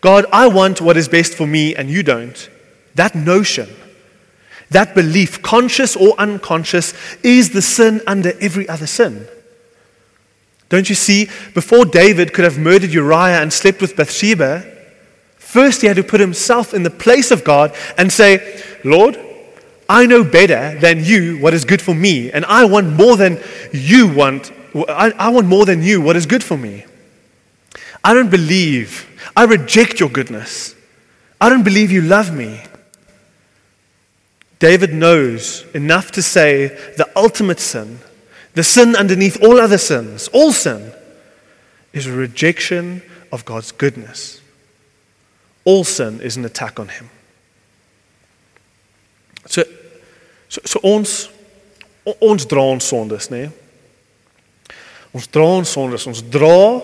[0.00, 2.48] God, I want what is best for me, and you don't.
[2.94, 3.68] That notion,
[4.70, 9.26] that belief, conscious or unconscious, is the sin under every other sin.
[10.70, 11.28] Don't you see?
[11.52, 14.64] Before David could have murdered Uriah and slept with Bathsheba,
[15.36, 19.18] first he had to put himself in the place of God and say, Lord,
[19.88, 23.42] I know better than you what is good for me, and I want more than
[23.72, 24.52] you want.
[24.74, 26.84] I, I want more than you what is good for me.
[28.04, 29.08] I don't believe.
[29.36, 30.76] I reject your goodness.
[31.40, 32.62] I don't believe you love me.
[34.60, 37.98] David knows enough to say the ultimate sin,
[38.54, 40.92] the sin underneath all other sins, all sin,
[41.92, 44.40] is a rejection of God's goodness.
[45.64, 47.10] All sin is an attack on him.
[49.46, 49.62] So
[50.50, 51.30] so, so ons
[52.18, 53.44] ons dra ons sondes, nê?
[53.46, 54.76] Nee?
[55.14, 56.80] Ons dra ons sondes, ons dra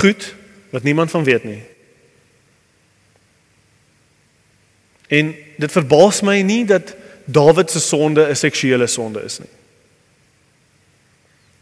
[0.00, 0.26] goed
[0.72, 1.60] wat niemand van weet nie.
[5.10, 6.94] En dit verbaas my nie dat
[7.30, 9.52] Dawid se sonde 'n seksuele sonde is nie.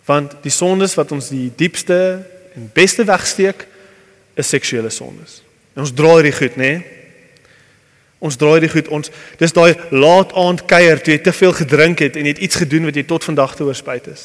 [0.08, 1.98] Want die sondes wat ons die diepste
[2.56, 3.66] en beste wegsteek
[4.38, 5.42] is seksuele sondes.
[5.76, 6.72] En ons dra hierdie goed, nê?
[8.18, 12.02] Ons dra hierdie goed ons dis daai laat aand kuier toe jy te veel gedrink
[12.02, 14.24] het en jy het iets gedoen wat jy tot vandag te oorspyt is.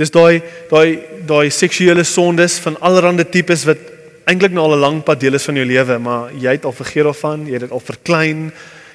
[0.00, 3.90] Dis daai daai daai seksuele sondes van allerlei tipes wat
[4.30, 6.72] eintlik nou al 'n lang pad deel is van jou lewe, maar jy het al
[6.72, 8.52] vergeet daarvan, jy het dit al verklein.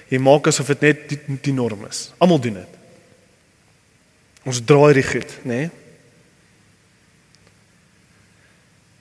[0.10, 2.13] Jy maak asof dit net die, die norm is.
[2.17, 2.76] Almal doen dit.
[4.47, 5.67] Ons draai dit goed, nê?
[5.67, 5.69] Nee?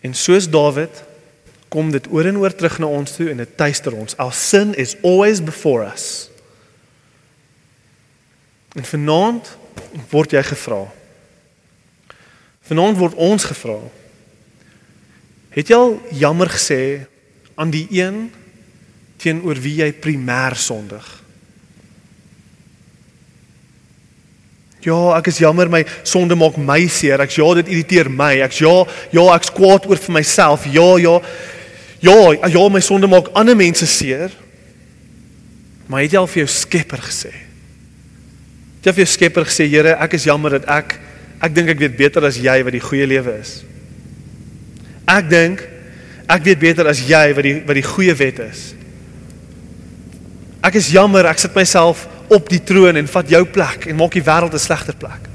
[0.06, 1.02] En soos Dawid
[1.68, 4.14] kom dit oor en oor terug na ons toe en dit tuister ons.
[4.22, 6.28] Our sin is always before us.
[8.78, 9.50] En vanaand
[10.12, 10.84] word jy gevra.
[12.68, 13.80] Vanaand word ons gevra.
[15.56, 16.80] Het jy al jammer gesê
[17.56, 18.26] aan die een
[19.22, 21.06] teenoor wie jy primêr sondig?
[24.86, 27.20] Ja, ek is jammer my sonde maak my seer.
[27.24, 28.36] Ek ja, dit irriteer my.
[28.46, 28.74] Ek ja,
[29.14, 30.66] ja, ek's kwaad oor vir myself.
[30.70, 31.16] Ja, ja.
[32.04, 34.30] Ja, ja, my sonde maak ander mense seer.
[35.90, 37.32] Maar het jy al vir jou Skepper gesê?
[38.78, 40.98] Het jy vir jou Skepper gesê, Here, ek is jammer dat ek
[41.36, 43.58] ek dink ek weet beter as jy wat die goeie lewe is.
[45.06, 45.62] Ek dink
[46.32, 48.62] ek weet beter as jy wat die wat die goeie wet is.
[50.64, 54.12] Ek is jammer, ek sit myself op die troon en vat jou plek en maak
[54.12, 55.28] die wêreld 'n slegter plek.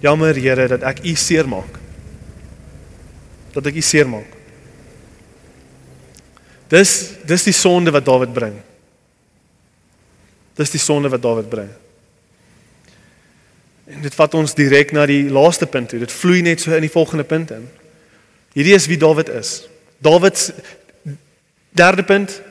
[0.00, 1.78] Jammer Here dat ek u seer maak.
[3.52, 4.36] Dat ek u seer maak.
[6.68, 8.56] Dis dis die sonde wat Dawid bring.
[10.54, 11.70] Dis die sonde wat Dawid bring.
[13.90, 15.98] En dit vat ons direk na die laaste punt toe.
[15.98, 17.68] Dit vloei net so in die volgende punt in.
[18.54, 19.68] Hierdie is wie Dawid is.
[19.98, 20.54] Dawid se
[21.70, 22.42] derde punt,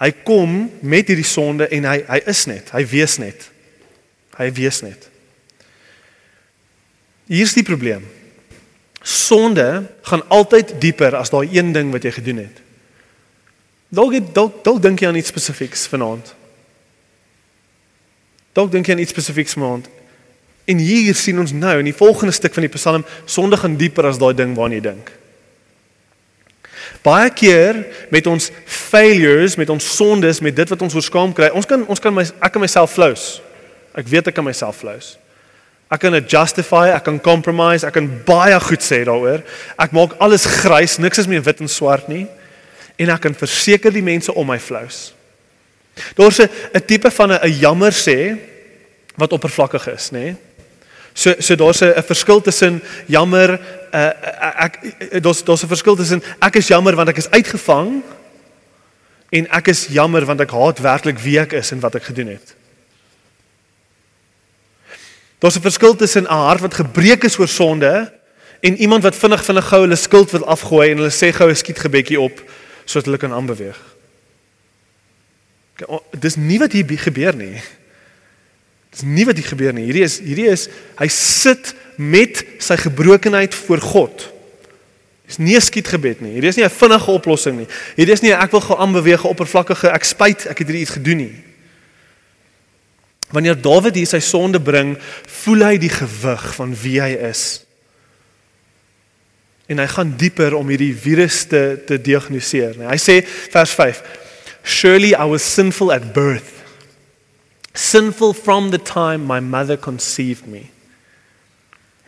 [0.00, 3.50] hy kom met hierdie sonde en hy hy is net, hy wees net.
[4.40, 5.08] Hy wees net.
[7.30, 8.06] Hier is die probleem.
[9.04, 9.66] Sonde
[10.08, 12.62] gaan altyd dieper as daai een ding wat jy gedoen het.
[13.90, 16.34] Dalk dalk dalk dink jy aan iets spesifieks vanaand.
[18.56, 19.88] Dalk dink jy aan iets spesifieks vanaand.
[20.70, 24.06] En hier sien ons nou in die volgende stuk van die Psalm, sonde gaan dieper
[24.06, 25.10] as daai ding waarna jy dink.
[27.02, 31.66] Baie keer met ons failures, met ons sondes, met dit wat ons oorskaam kry, ons
[31.66, 33.40] kan ons kan my ek kan myself flous.
[33.96, 35.14] Ek weet ek kan myself flous.
[35.90, 39.40] Ek kan dit justify, ek kan compromise, ek kan baie goed sê daaroor.
[39.80, 42.26] Ek maak alles grys, niks is meer wit en swart nie.
[43.00, 45.10] En ek kan verseker die mense om my flous.
[46.14, 48.38] Daar's 'n tipe van 'n jammer sê
[49.16, 50.36] wat oppervlakkig is, nê?
[51.14, 53.58] So so daar's 'n verskil tussen jammer
[53.92, 54.78] uh, ek
[55.22, 58.02] daar's daar's 'n verskil tussen ek is jammer want ek is uitgevang
[59.30, 62.34] en ek is jammer want ek haat werklik wie ek is en wat ek gedoen
[62.34, 62.54] het.
[65.40, 68.12] Daar's 'n verskil tussen 'n hart wat gebreek is oor sonde
[68.60, 71.56] en iemand wat vinnig vinnig gou hulle skuld wil afgooi en hulle sê gou 'n
[71.56, 72.42] skietgebedjie op
[72.84, 73.78] sodat hulle kan aanbeweeg.
[76.18, 77.62] Dis nie wat hier gebeur nie.
[78.90, 79.84] Dis nie wat hier gebeur nie.
[79.84, 84.26] Hierdie is hierdie is hy sit met sy gebrokenheid voor God.
[85.28, 86.32] Dis nie 'n skietgebed nie.
[86.32, 87.66] Hierdie is nie 'n vinnige oplossing nie.
[87.96, 91.16] Hierdie is nie ek wil gou aanbeweeg oppervlakkige ek spyt ek het hierdie iets gedoen
[91.16, 91.34] nie.
[93.30, 97.64] Wanneer Dawid hier sy sonde bring, voel hy die gewig van wie hy is.
[99.68, 102.74] En hy gaan dieper om hierdie virus te te diagnoseer.
[102.74, 104.02] Hy sê vers 5:
[104.62, 106.60] Surely I was sinful at birth
[107.74, 110.70] sinful from the time my mother conceived me.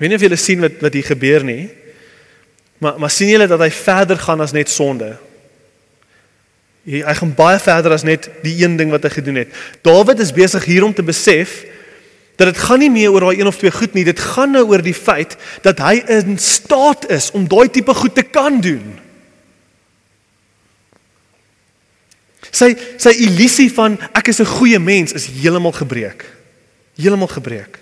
[0.03, 1.69] Weet nie of julle sien wat wat hier gebeur nie.
[2.83, 5.13] Maar maar sien julle dat hy verder gaan as net sonde.
[6.83, 9.53] Hy, hy gaan baie verder as net die een ding wat hy gedoen het.
[9.87, 11.61] Dawid is besig hier om te besef
[12.35, 14.65] dat dit gaan nie meer oor daai een of twee goed nie, dit gaan nou
[14.73, 18.97] oor die feit dat hy in staat is om daai tipe goed te kan doen.
[22.51, 26.27] Sy sy illusie van ek is 'n goeie mens is heeltemal gebreek.
[26.99, 27.82] Heeltemal gebreek.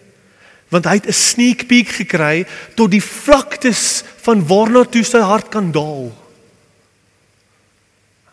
[0.70, 5.48] Want hy het 'n sneak peek gekry tot die vlaktes van waarna toe sy hart
[5.50, 6.12] kan daal.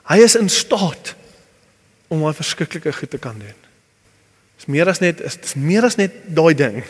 [0.07, 1.15] Hy is in staat
[2.07, 3.57] om daai verskriklike goed te kan doen.
[4.57, 6.83] Dis meer as net is meer as net daai ding.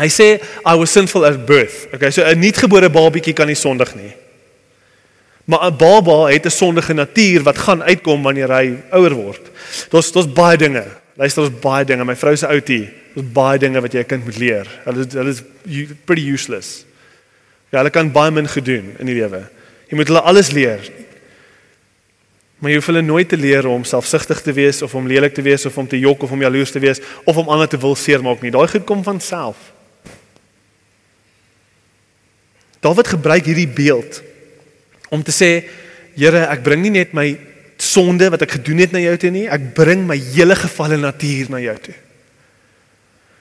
[0.00, 1.88] Hy sê I was sinful at birth.
[1.94, 4.12] Okay, so 'n nuutgebore babietjie kan nie sondig nie.
[5.44, 9.50] Maar 'n baba het 'n sondige natuur wat gaan uitkom wanneer hy ouer word.
[9.90, 10.86] Daar's daar's baie dinge.
[11.16, 12.04] Luister, daar's baie dinge.
[12.04, 14.66] My vrou se outie, daar's baie dinge wat jy 'n kind moet leer.
[14.84, 15.42] Hulle hulle is
[16.04, 16.84] pretty useless.
[17.70, 19.48] Ja, hulle kan baie min gedoen in die lewe.
[19.88, 20.80] Jy moet hulle alles leer.
[22.58, 25.42] Maar jy hoef hulle nooit te leer om selfsugtig te wees of om lelik te
[25.42, 27.94] wees of om te jok of om jaloers te wees of om ander te wil
[27.94, 28.50] seermaak nie.
[28.50, 29.56] Daai goed kom van self.
[32.80, 34.22] Dawid gebruik hierdie beeld
[35.08, 35.64] om te sê
[36.20, 37.38] Here, ek bring nie net my
[37.80, 41.52] sonde wat ek gedoen het na jou toe nie, ek bring my hele gefalle natuur
[41.54, 41.94] na jou toe.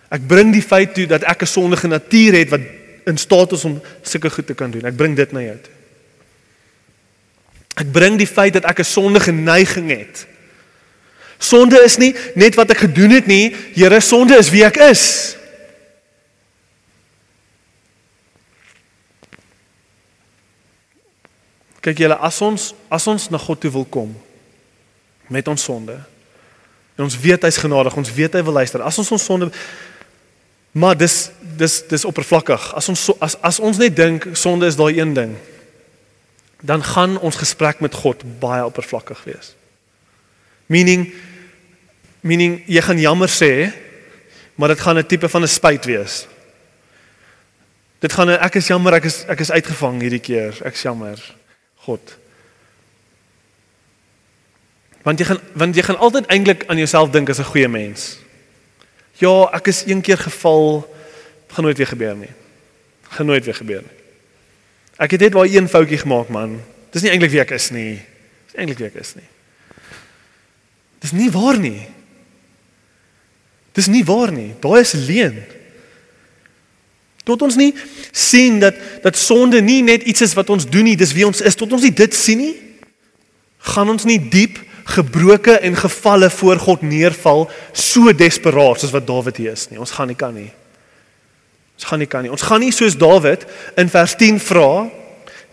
[0.09, 2.61] Ek bring die feit toe dat ek 'n sondige natuur het wat
[3.05, 4.85] in staat is om sulke goed te kan doen.
[4.85, 5.73] Ek bring dit na jou toe.
[7.79, 10.27] Ek bring die feit dat ek 'n sondige neiging het.
[11.37, 15.35] Sonde is nie net wat ek gedoen het nie, Here, sonde is wie ek is.
[21.79, 24.11] Kyk julle, as ons as ons na God toe wil kom
[25.27, 25.95] met ons sonde.
[26.97, 28.81] En ons weet hy's genadig, ons weet hy wil luister.
[28.83, 29.51] As ons ons sonde
[30.71, 31.29] maar dis
[31.59, 32.73] dis dis oppervlakkig.
[32.73, 35.35] As ons so, as as ons net dink sonde is daai een ding,
[36.61, 39.53] dan gaan ons gesprek met God baie oppervlakkig wees.
[40.67, 41.09] Meaning
[42.21, 43.71] meaning jy gaan jammer sê,
[44.55, 46.27] maar dit gaan 'n tipe van 'n spyt wees.
[47.99, 50.55] Dit gaan 'n ek is jammer, ek is ek is uitgevang hierdie keer.
[50.63, 51.19] Ek is jammer.
[51.75, 52.17] God.
[55.03, 58.19] Want jy gaan want jy gaan altyd eintlik aan jouself dink as 'n goeie mens.
[59.19, 60.83] Ja, ek is een keer geval,
[61.51, 62.31] gaan nooit weer gebeur nie.
[63.09, 63.97] Gaan nooit weer gebeur nie.
[64.99, 66.57] Ek het net daai een foutjie gemaak, man.
[66.91, 67.99] Dis nie eintlik wie ek is nie.
[68.49, 69.27] Dis eintlik wie ek is nie.
[71.03, 71.87] Dis nie waar nie.
[73.75, 74.51] Dis nie waar nie.
[74.59, 75.39] Daai is leuen.
[77.27, 77.71] Tot ons nie
[78.11, 81.43] sien dat dat sonde nie net iets is wat ons doen nie, dis wie ons
[81.45, 81.55] is.
[81.55, 82.55] Tot ons nie dit sien nie,
[83.71, 84.57] gaan ons nie diep
[84.89, 89.79] gebroke en gevalle voor God neerval so desperaat soos wat Dawid hier is nie.
[89.79, 90.49] Ons gaan nie kan nie.
[91.79, 92.31] Ons gaan nie kan nie.
[92.33, 93.45] Ons gaan nie soos Dawid
[93.79, 94.69] in vers 10 vra,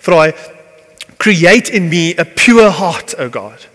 [0.03, 0.31] vra hy
[1.23, 3.69] create in me a pure heart, O God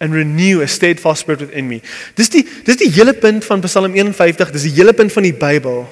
[0.00, 1.82] and renew a steadfast spirit within me.
[2.16, 5.36] Dis die dis die hele punt van Psalm 51, dis die hele punt van die
[5.36, 5.84] Bybel.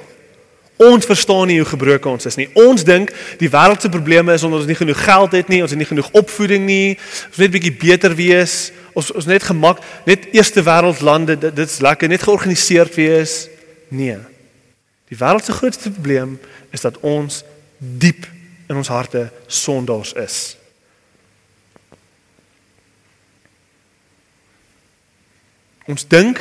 [0.78, 2.46] Ons verstaan nie hoe gebroken ons is nie.
[2.54, 3.10] Ons dink
[3.40, 5.88] die wêreld se probleme is omdat ons nie genoeg geld het nie, ons het nie
[5.88, 6.94] genoeg opvoeding nie,
[7.28, 11.80] ons net bietjie beter wees, ons ons net gemak, net eerste wêreld lande, dit dit's
[11.82, 13.48] lekker, net georganiseerd wees.
[13.90, 14.20] Nee.
[15.10, 16.38] Die wêreld se grootste probleem
[16.70, 17.42] is dat ons
[17.78, 18.28] diep
[18.68, 20.38] in ons harte sondaars is.
[25.88, 26.38] Ons dink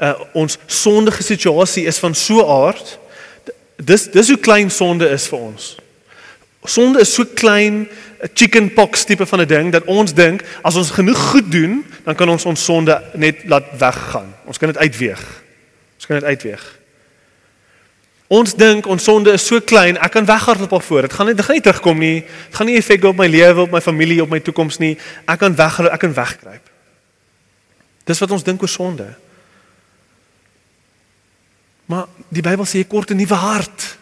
[0.00, 2.96] uh, ons sondige situasie is van so 'n aard
[3.76, 5.76] dis dis hoe klein sonde is vir ons.
[6.66, 7.88] Sonde is so klein,
[8.22, 11.84] 'n chicken pox tipe van 'n ding dat ons dink as ons genoeg goed doen,
[12.04, 14.34] dan kan ons ons sonde net laat weggaan.
[14.44, 15.42] Ons kan dit uitweeg.
[15.96, 16.78] Ons kan dit uitweeg.
[18.26, 21.02] Ons dink ons sonde is so klein, ek kan weghardloop op voor.
[21.02, 22.20] Dit gaan nie dit gaan nie terugkom nie.
[22.20, 24.98] Dit gaan nie effek op my lewe, op my familie, op my toekoms nie.
[25.26, 26.70] Ek kan weghardloop, ek kan wegkruip.
[28.04, 29.06] Dis wat ons dink oor sonde.
[31.86, 33.96] Maar die Bybel sê jy kort 'n nuwe hart.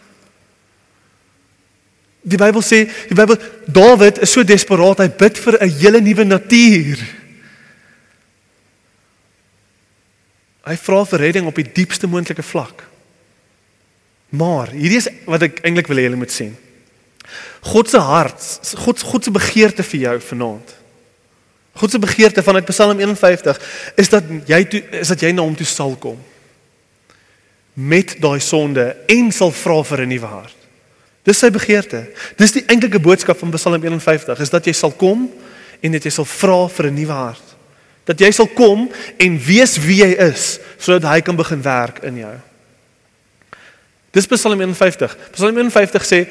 [2.25, 6.23] Die Bybel sê, die Bybel Dawid is so desperaat, hy bid vir 'n hele nuwe
[6.23, 6.99] natuur.
[10.65, 12.83] Hy vra vir redding op die diepste moontlike vlak.
[14.29, 16.57] Maar hierdie is wat ek eintlik wil hê julle moet sien.
[17.61, 20.75] God se hart, God God se begeerte vir jou vanaand.
[21.73, 23.59] God se begeerte vanuit Psalm 51
[23.95, 26.17] is dat jy toe, is dat jy na hom toe sal kom
[27.75, 30.55] met daai sonde en sal vra vir 'n nuwe hart.
[31.23, 32.05] Dis sy begeerte.
[32.37, 35.25] Dis die eintlike boodskap van Psalm 51 is dat jy sal kom
[35.81, 37.55] en dat jy sal vra vir 'n nuwe hart.
[38.05, 42.17] Dat jy sal kom en weet wie jy is sodat hy kan begin werk in
[42.17, 42.35] jou.
[44.11, 45.17] Dis Psalm 51.
[45.31, 46.27] Psalm 51 sê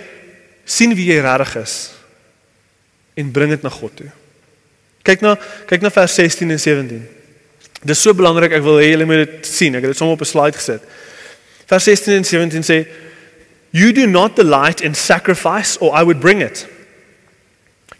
[0.64, 1.90] sien wie jy regtig is
[3.14, 4.10] en bring dit na God toe.
[5.02, 5.36] Kyk na
[5.66, 7.08] kyk na vers 16 en 17.
[7.84, 9.74] Dis so belangrik, ek wil hê julle moet dit sien.
[9.74, 10.82] Ek het dit sommer op 'n slide gesit.
[11.66, 12.86] Vers 16 en 17 sê
[13.74, 16.68] You do not delight in sacrifice or I would bring it.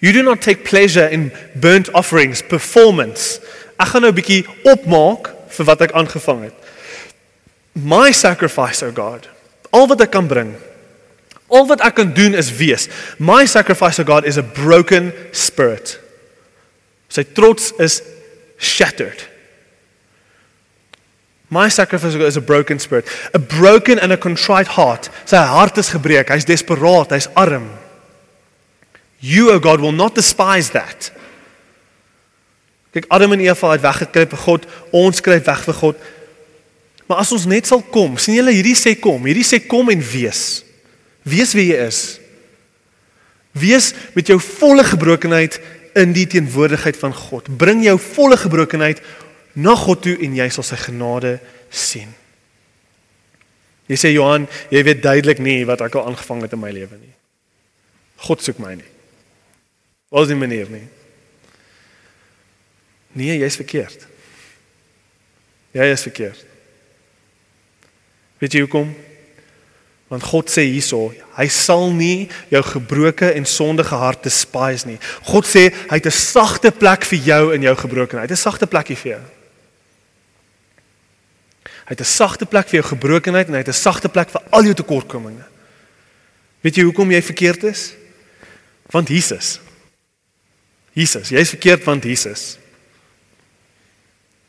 [0.01, 3.41] You do not take pleasure in burnt offerings, performance.
[3.81, 6.55] Ek gaan nou 'n bietjie opmaak vir wat ek aangevang het.
[7.75, 9.29] My sacrifice, O God,
[9.73, 10.55] al wat ek kan bring,
[11.51, 12.89] al wat ek kan doen is wees.
[13.19, 15.99] My sacrifice, O God, is a broken spirit.
[17.09, 18.03] Sy trots is
[18.59, 19.27] shattered.
[21.55, 25.09] My sacrifice is a broken spirit, a broken and a contrite heart.
[25.25, 27.69] Sy hart is gebreek, hy's desperaat, hy's arm.
[29.23, 31.13] You, O God, will not despise that.
[32.95, 36.03] Kyk, Adam en Eva het weggekruip vir God, ons kruip weg vir God.
[37.07, 40.03] Maar as ons net sal kom, sien julle hierdie sê kom, hierdie sê kom en
[40.11, 40.43] wees.
[41.23, 42.03] Wees wie jy is.
[43.55, 45.61] Wees met jou volle gebrokenheid
[45.99, 47.47] in die teenwoordigheid van God.
[47.61, 49.03] Bring jou volle gebrokenheid
[49.55, 51.39] na God toe en jy sal sy genade
[51.71, 52.11] sien.
[53.91, 56.97] Jy sê Johan, jy weet duidelik nie wat ek al aangevang het in my lewe
[56.99, 57.13] nie.
[58.25, 58.91] God soek my nie.
[60.15, 60.87] Wat is die manier nie?
[63.15, 64.07] Nee, jy's verkeerd.
[65.75, 66.47] Jy is verkeerd.
[68.43, 68.91] Weet jy hoekom?
[70.13, 74.99] Want God sê hierso, hy sal nie jou gebroke en sondige hart despise nie.
[75.31, 78.29] God sê hy het 'n sagte plek vir jou in jou gebrokenheid.
[78.29, 79.25] Hy het 'n sagte plekkie vir jou.
[81.85, 84.43] Hy het 'n sagte plek vir jou gebrokenheid en hy het 'n sagte plek vir
[84.51, 85.45] al jou tekortkominge.
[86.61, 87.93] Weet jy hoekom jy verkeerd is?
[88.91, 89.61] Want Jesus.
[90.93, 92.59] Jesus, jy's verkeerd want Jesus.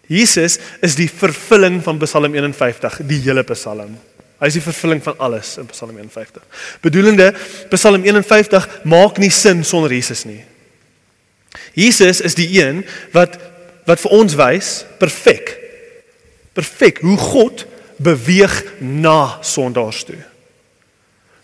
[0.08, 3.98] Jesus is die vervulling van Psalm 51, die hele Psalm.
[4.40, 6.44] Hy is die vervulling van alles in Psalm 51.
[6.82, 7.34] Bedoelende
[7.72, 10.44] Psalm 51 maak nie sin sonder Jesus nie.
[11.74, 13.40] Jesus is die een wat
[13.86, 15.65] wat vir ons wys perfek
[16.56, 17.66] perfek hoe God
[18.02, 20.20] beweeg na sondaars toe.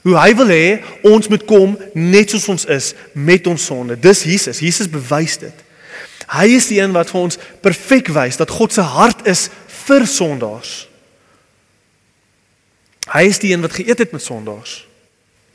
[0.01, 0.67] Hoe hy wil hê
[1.05, 3.97] ons moet kom net soos ons is met ons sonde.
[3.99, 4.61] Dis Jesus.
[4.63, 5.67] Jesus bewys dit.
[6.31, 9.49] Hy is die een wat vir ons perfek wys dat God se hart is
[9.83, 10.85] vir sondaars.
[13.11, 14.79] Hy is die een wat geëet het met sondaars.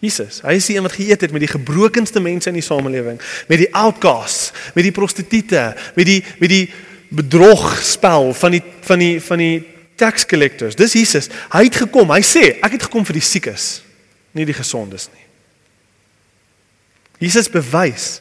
[0.04, 3.16] Jesus, hy is die een wat geëet het met die gebrokenste mense in die samelewing,
[3.48, 6.66] met die outcasts, met die prostituie, met die met die
[7.08, 9.64] bedrogspel van die van die van die
[9.96, 10.76] tax collectors.
[10.76, 11.30] Dis Jesus.
[11.52, 12.12] Hy het gekom.
[12.12, 13.80] Hy sê, ek het gekom vir die siekes,
[14.36, 15.24] nie die gesondes nie.
[17.24, 18.20] Jesus bewys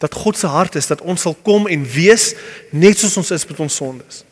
[0.00, 2.32] dat God se hart is dat ons sal kom en wees
[2.72, 4.24] net soos ons is met ons sondes.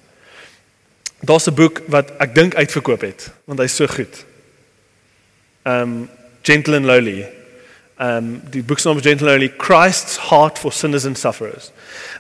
[1.21, 4.25] Daar's 'n boek wat ek dink uitverkoop het, want hy's so goed.
[5.65, 6.09] Um
[6.43, 7.38] Gentle and Lowly.
[7.99, 11.73] Um die boek se naam is Lowly: Christ's Heart for Sinners and Sufferers.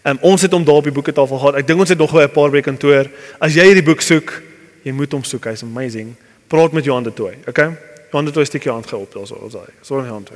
[0.02, 1.54] Um, ons het hom daar op die boeketafel gehad.
[1.54, 3.06] Ek dink ons het nog 'n paar by kantoor.
[3.38, 4.42] As jy hierdie boek soek,
[4.82, 5.44] jy moet hom soek.
[5.44, 6.16] Hy's amazing.
[6.48, 7.76] Praat met Johan de Tooi, okay?
[8.10, 9.70] Johan de Tooi steek jou hand geop daarso, ons daai.
[9.82, 10.30] So 'n hand.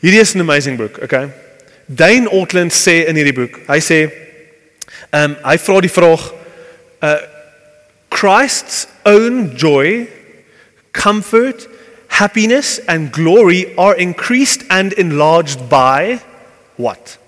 [0.00, 1.28] Hierdie is 'n amazing boek, okay?
[1.86, 4.10] Dane Ortland sê in hierdie boek, hy sê
[5.10, 6.32] ehm um, hy vra die vraag
[7.02, 7.16] uh
[8.12, 10.06] Christ's own joy,
[10.92, 11.68] comfort,
[12.12, 16.20] happiness and glory are increased and enlarged by
[16.76, 17.18] what?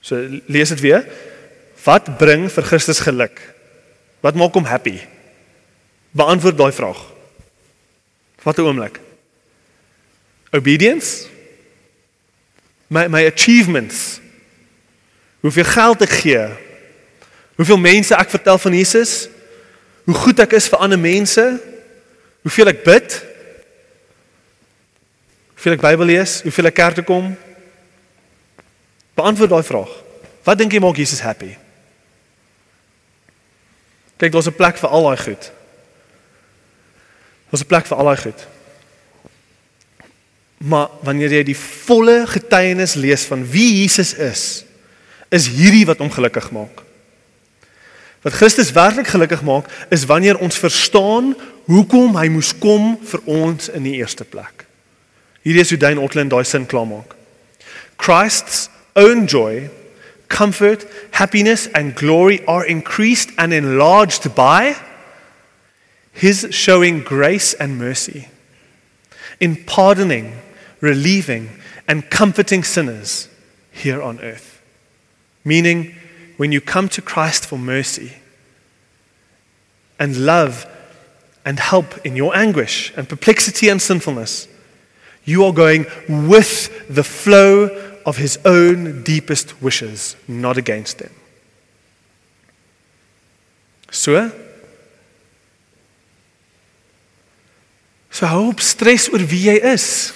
[0.00, 1.06] So lees dit weer.
[1.84, 3.40] Wat bring vir Christus geluk?
[4.20, 5.00] Wat maak hom happy?
[6.16, 7.00] Beantwoord daai vraag.
[8.42, 9.00] Wat 'n oomblik.
[10.52, 11.26] Obedience?
[12.86, 14.20] My my achievements.
[15.40, 16.46] Hoeveel geld ek gee?
[17.56, 19.28] Hoeveel mense ek vertel van Jesus?
[20.04, 21.75] Hoe goed ek is vir ander mense?
[22.46, 23.14] Hoeveel ek bid?
[25.56, 26.36] Hoeveel ek Bybel lees?
[26.44, 27.32] Hoeveel ek kerk toe kom?
[29.18, 29.96] Beantwoord daai vraag.
[30.46, 31.56] Wat dink jy maak Jesus happy?
[34.14, 35.50] Kyk, daar's 'n plek vir al daai goed.
[37.50, 38.46] Daar's 'n plek vir al daai goed.
[40.62, 44.64] Maar wanneer jy die volle getuienis lees van wie Jesus is,
[45.34, 46.85] is hierdie wat hom gelukkig maak.
[48.26, 51.36] Wat Christus werklik gelukkig maak, is wanneer ons verstaan
[51.70, 54.64] hoekom hy moes kom vir ons in die eerste plek.
[55.46, 57.14] Hierdie is hoe Dane Otland daai sin klaarmaak.
[58.02, 58.64] Christ's
[58.98, 59.68] own joy,
[60.26, 64.74] comfort, happiness, and glory are increased and enlarged by
[66.10, 68.26] His showing grace and mercy
[69.38, 70.32] in pardoning,
[70.80, 71.50] relieving,
[71.86, 73.28] and comforting sinners
[73.70, 74.60] here on earth.
[75.44, 75.94] Meaning,
[76.36, 78.14] when you come to Christ for mercy
[79.98, 80.66] and love
[81.44, 84.48] and help in your anguish and perplexity and sinfulness,
[85.24, 87.66] you are going with the flow
[88.04, 91.12] of his own deepest wishes, not against them.
[93.90, 94.30] So
[98.16, 100.14] So hou op stres oor wie jy is.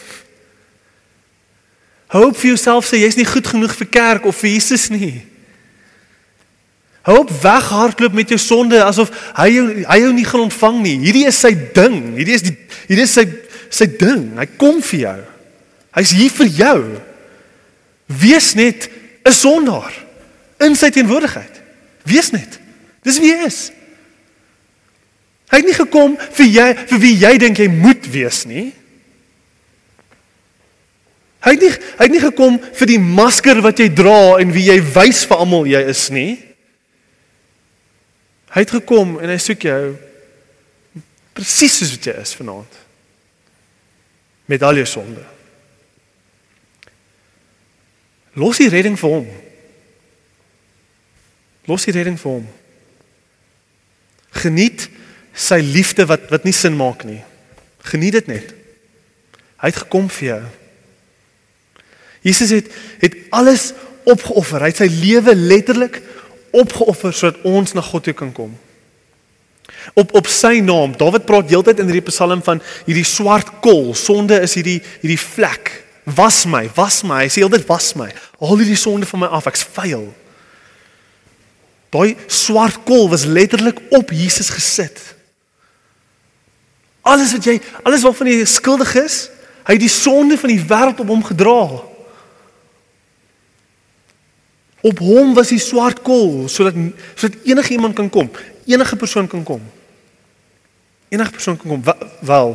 [2.14, 5.21] Hou op vir jouself sê jy's nie goed genoeg vir kerk of vir Jesus nie.
[7.03, 10.97] Hou op weghardloop met jou sonde asof hy jou hy jou nie gaan ontvang nie.
[11.01, 11.97] Hierdie is sy ding.
[12.19, 12.57] Hierdie is die
[12.91, 13.25] hierdie is sy
[13.73, 14.27] sy ding.
[14.37, 15.19] Hy kom vir jou.
[15.97, 16.81] Hy's hier vir jou.
[18.21, 18.91] Wees net
[19.25, 19.95] 'n sondaar
[20.61, 21.63] in sy teenwoordigheid.
[22.05, 22.61] Wees net.
[23.03, 23.71] Dis wie hy is.
[25.51, 28.73] Hy het nie gekom vir jy vir wie jy dink jy moet wees nie.
[31.41, 34.69] Hy het nie hy het nie gekom vir die masker wat jy dra en wie
[34.69, 36.50] jy wys vir almal jy is nie.
[38.51, 39.83] Hy het gekom en hy soek jou
[41.37, 42.79] presies soos wat jy is vanaand.
[44.51, 45.23] Met al jou sonde.
[48.39, 49.29] Los die redding vir hom.
[51.71, 52.49] Los die redding vir hom.
[54.43, 54.89] Geniet
[55.35, 57.21] sy liefde wat wat nie sin maak nie.
[57.87, 58.55] Geniet dit net.
[59.61, 60.43] Hy het gekom vir jou.
[62.27, 62.71] Jesus het
[63.01, 63.71] het alles
[64.09, 64.65] opgeoffer.
[64.65, 66.01] Hy het sy lewe letterlik
[66.57, 68.53] opgeoffer sodat ons na God toe kan kom.
[69.95, 70.97] Op op sy naam.
[70.99, 73.95] Dawid praat heeltyd in hierdie Psalm van hierdie swart kol.
[73.99, 75.73] Sonde is hierdie hierdie vlek.
[76.17, 77.23] Was my, was my.
[77.25, 78.11] Hy sê heeltyd was my.
[78.41, 79.49] Haal hierdie sonde van my af.
[79.51, 80.09] Ek's vuil.
[81.91, 85.01] Daai swart kol was letterlik op Jesus gesit.
[87.03, 89.23] Alles wat jy, alles waarvan jy skuldig is,
[89.67, 91.63] hy het die sonde van die wêreld op hom gedra.
[94.81, 96.76] Op hom was die swart kol sodat
[97.14, 98.31] sodat enige iemand kan kom,
[98.66, 99.61] enige persoon kan kom.
[101.09, 101.83] Enige persoon kan kom,
[102.20, 102.55] wel,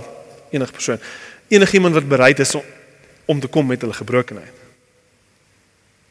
[0.50, 1.00] enige persoon.
[1.48, 2.64] Enige iemand wat bereid is om,
[3.26, 4.64] om te kom met hulle gebrokenheid.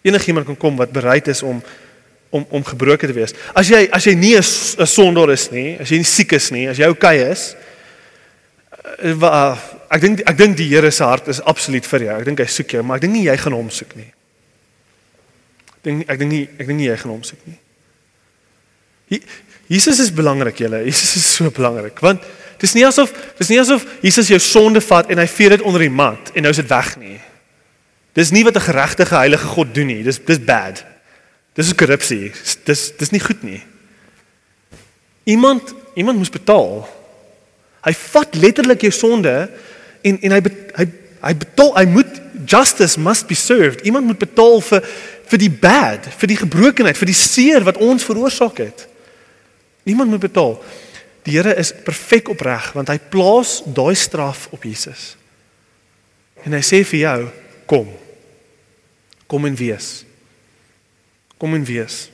[0.03, 1.63] Enige iemand kan kom wat bereid is om
[2.35, 3.35] om om gebroken te wees.
[3.55, 6.69] As jy as jy nie 'n sondaar is nie, as jy nie siek is nie,
[6.69, 7.55] as jy oukei okay is,
[9.03, 9.59] uh,
[9.91, 12.19] ek dink ek dink die Here se hart is absoluut vir jou.
[12.19, 14.11] Ek dink hy soek jou, maar ek dink nie jy gaan hom soek nie
[15.85, 17.59] dink ek dink nie ek dink nie jy gaan hom soek nie.
[19.69, 20.83] Jesus is belangrik julle.
[20.89, 22.25] Jesus is so belangrik want
[22.61, 25.85] dis nie asof dis nie asof Jesus jou sonde vat en hy vee dit onder
[25.85, 27.19] die mat en nou is dit weg nie.
[28.15, 30.03] Dis nie wat 'n geregtige heilige God doen nie.
[30.03, 30.85] Dis dis bad.
[31.55, 32.33] Dis is korrupsie.
[32.65, 33.63] Dis dis nie goed nie.
[35.25, 36.89] Iemand iemand moes betaal.
[37.85, 39.51] Hy vat letterlik jou sonde
[40.03, 40.41] en en hy
[40.77, 40.87] hy
[41.25, 43.81] hy betaal hy moet justice must be served.
[43.81, 44.85] Iemand moet betaal vir
[45.31, 48.87] vir die bad, vir die gebrokenheid, vir die seer wat ons veroorsaak het.
[49.85, 50.57] Niemand moet betaal.
[51.25, 55.15] Die Here is perfek opreg want hy plaas daai straf op Jesus.
[56.45, 57.21] En hy sê vir jou,
[57.71, 57.89] kom.
[59.31, 60.05] Kom en wees.
[61.41, 62.09] Kom en wees.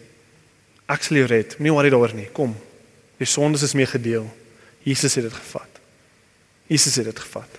[0.90, 1.56] Ek sal jou red.
[1.58, 2.28] Moenie worry daaroor nie.
[2.34, 2.54] Kom.
[3.20, 4.28] Die sondes is mee gedeel.
[4.86, 5.80] Jesus het dit gevat.
[6.70, 7.58] Jesus het dit gevat.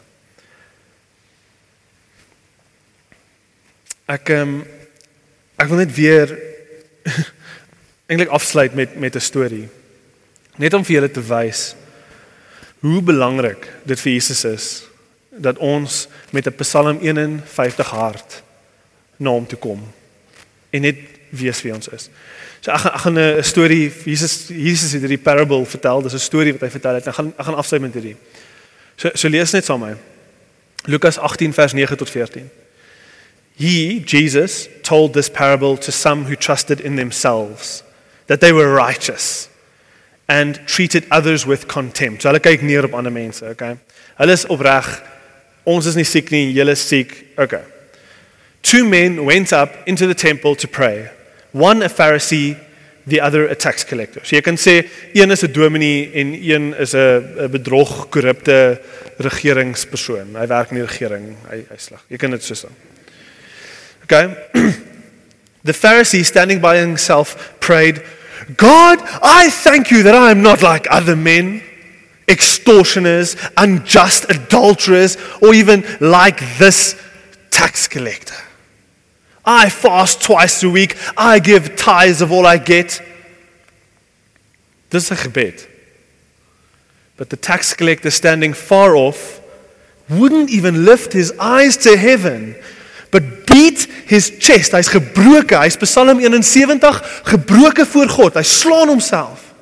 [4.12, 4.62] Ek ehm um,
[5.62, 6.32] Ek wil net weer
[8.10, 9.68] eintlik afsluit met met 'n storie.
[10.58, 11.76] Net om vir julle te wys
[12.82, 14.84] hoe belangrik dit vir Jesus is
[15.30, 18.42] dat ons met 'n Psalm 51 hart
[19.18, 19.82] na hom toe kom
[20.70, 20.98] en net
[21.30, 22.10] weet wie ons is.
[22.62, 26.02] So ek ek gaan 'n storie Jesus Jesus het hierdie parable vertel.
[26.02, 27.08] Dis 'n storie wat hy vertel het.
[27.08, 28.18] Ek gaan ek gaan afsluit met hierdie.
[28.96, 29.98] So so lees net saam met my.
[30.86, 32.50] Lukas 18 vers 9 tot 14.
[33.62, 37.84] He, Jesus, told this parable to some who trusted in themselves,
[38.26, 39.50] that they were righteous
[40.28, 42.24] and treated others with contempt.
[42.24, 43.78] So hulle kyk neer op ander mense, okay?
[44.18, 44.90] Hulle is opreg.
[45.70, 47.14] Ons is nie siek nie, julle is siek.
[47.38, 47.62] Okay.
[48.64, 51.12] Two men went up into the temple to pray.
[51.52, 52.58] One a Pharisee,
[53.06, 54.26] the other a tax collector.
[54.26, 58.82] So jy kan sê een is 'n dominee en een is 'n bedrog, korrupte
[59.18, 60.34] regeringspersoon.
[60.34, 61.36] Hy werk in die regering.
[61.50, 62.02] Hy hy sleg.
[62.10, 62.72] Jy kan dit so sê.
[64.12, 64.34] Okay?
[65.64, 68.04] the Pharisee, standing by himself, prayed,
[68.58, 71.64] God, I thank you that I am not like other men,
[72.28, 77.02] extortioners, unjust adulterers, or even like this
[77.52, 78.36] tax collector.
[79.46, 80.98] I fast twice a week.
[81.18, 83.02] I give tithes of all I get.
[84.90, 85.68] This is a gebed.
[87.18, 89.42] But the tax collector standing far off
[90.10, 92.56] wouldn't even lift his eyes to heaven,
[93.12, 94.74] but beat his chest.
[94.74, 95.62] Hy's gebroken.
[95.62, 98.34] Hy's Psalm 71 gebroken voor God.
[98.34, 99.54] Hy slaan homself.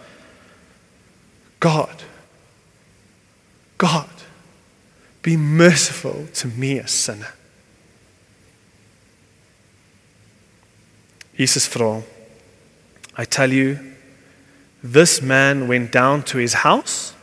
[1.59, 2.03] God.
[3.77, 4.09] God.
[5.21, 7.33] Be merciful to me a sinner.
[11.37, 12.01] Jesus vra
[13.17, 13.77] I tell you
[14.81, 17.13] this man went down to his house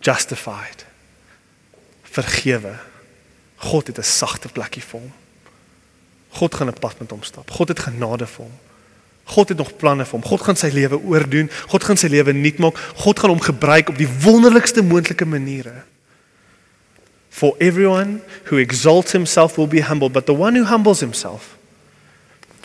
[0.00, 0.86] justified
[2.02, 2.78] vergewe
[3.56, 5.25] God het 'n sagte plekkie vir hom.
[6.36, 7.50] God gaan 'n pad met hom stap.
[7.50, 8.54] God het genade vir hom.
[9.24, 10.24] God het nog planne vir hom.
[10.24, 11.50] God gaan sy lewe oordoen.
[11.66, 12.78] God gaan sy lewe nuut maak.
[12.96, 15.82] God gaan hom gebruik op die wonderlikste moontlike maniere.
[17.28, 21.56] For everyone who exalts himself will be humbled, but the one who humbles himself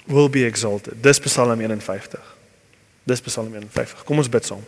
[0.05, 1.03] will be exalted.
[1.03, 2.19] Dis Psalm 51.
[3.03, 4.03] Dis Psalm 51.
[4.05, 4.63] Kom ons bid saam.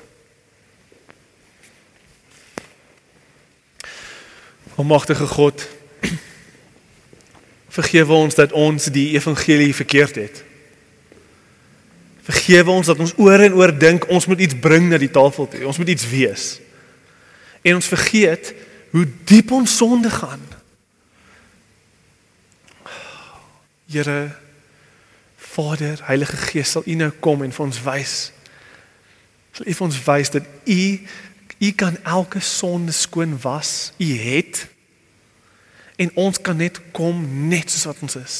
[4.75, 5.67] Almagtige God,
[7.73, 10.43] vergewe ons dat ons die evangelie verkeerd het.
[12.23, 15.47] Vergewe ons dat ons oor en oor dink ons moet iets bring na die tafel
[15.49, 15.65] toe.
[15.67, 16.45] Ons moet iets wees.
[17.65, 18.53] En ons vergeet
[18.93, 20.41] hoe diep ons sonde gaan.
[23.89, 24.31] Here
[25.37, 28.15] Vader, Heilige Gees, sal U nou kom en vir ons wys.
[29.53, 30.81] Sal U vir ons wys dat U
[31.63, 33.93] U kan elke sonde skoon was.
[33.97, 34.65] U het
[35.95, 38.37] en ons kan net kom net soos wat ons is.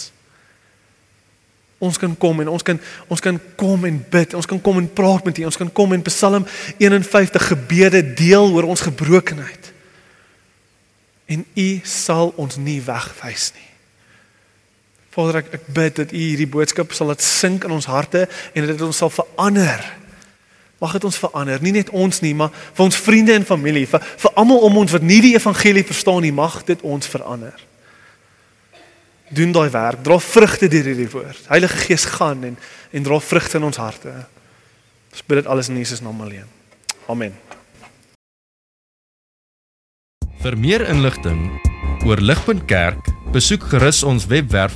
[1.84, 2.80] Ons kan kom en ons kan
[3.12, 4.34] ons kan kom en bid.
[4.38, 5.46] Ons kan kom en praat met U.
[5.50, 6.48] Ons kan kom en Psalm
[6.80, 9.72] 51 gebede deel oor ons gebrokenheid.
[11.26, 13.70] En U sal ons nie wegwys nie.
[15.14, 18.64] Vader ek, ek bid dat U hierdie boodskap sal laat sink in ons harte en
[18.64, 19.84] dat dit ons sal verander.
[20.84, 24.02] Mag dit ons verander, nie net ons nie, maar vir ons vriende en familie, vir
[24.04, 27.56] vir almal om ons wat nie die evangelie verstaan nie, mag dit ons verander.
[29.32, 31.40] Doen daai werk, dra vrugte deur hierdie woord.
[31.48, 32.60] Heilige Gees gaan en
[32.94, 34.12] en dra vrugte in ons harte.
[35.14, 36.50] Ons bid dit alles in Jesus naam alleen.
[37.08, 37.34] Amen.
[40.44, 41.48] Vir meer inligting
[42.04, 44.76] oor Ligpunt Kerk, besoek gerus ons webwerf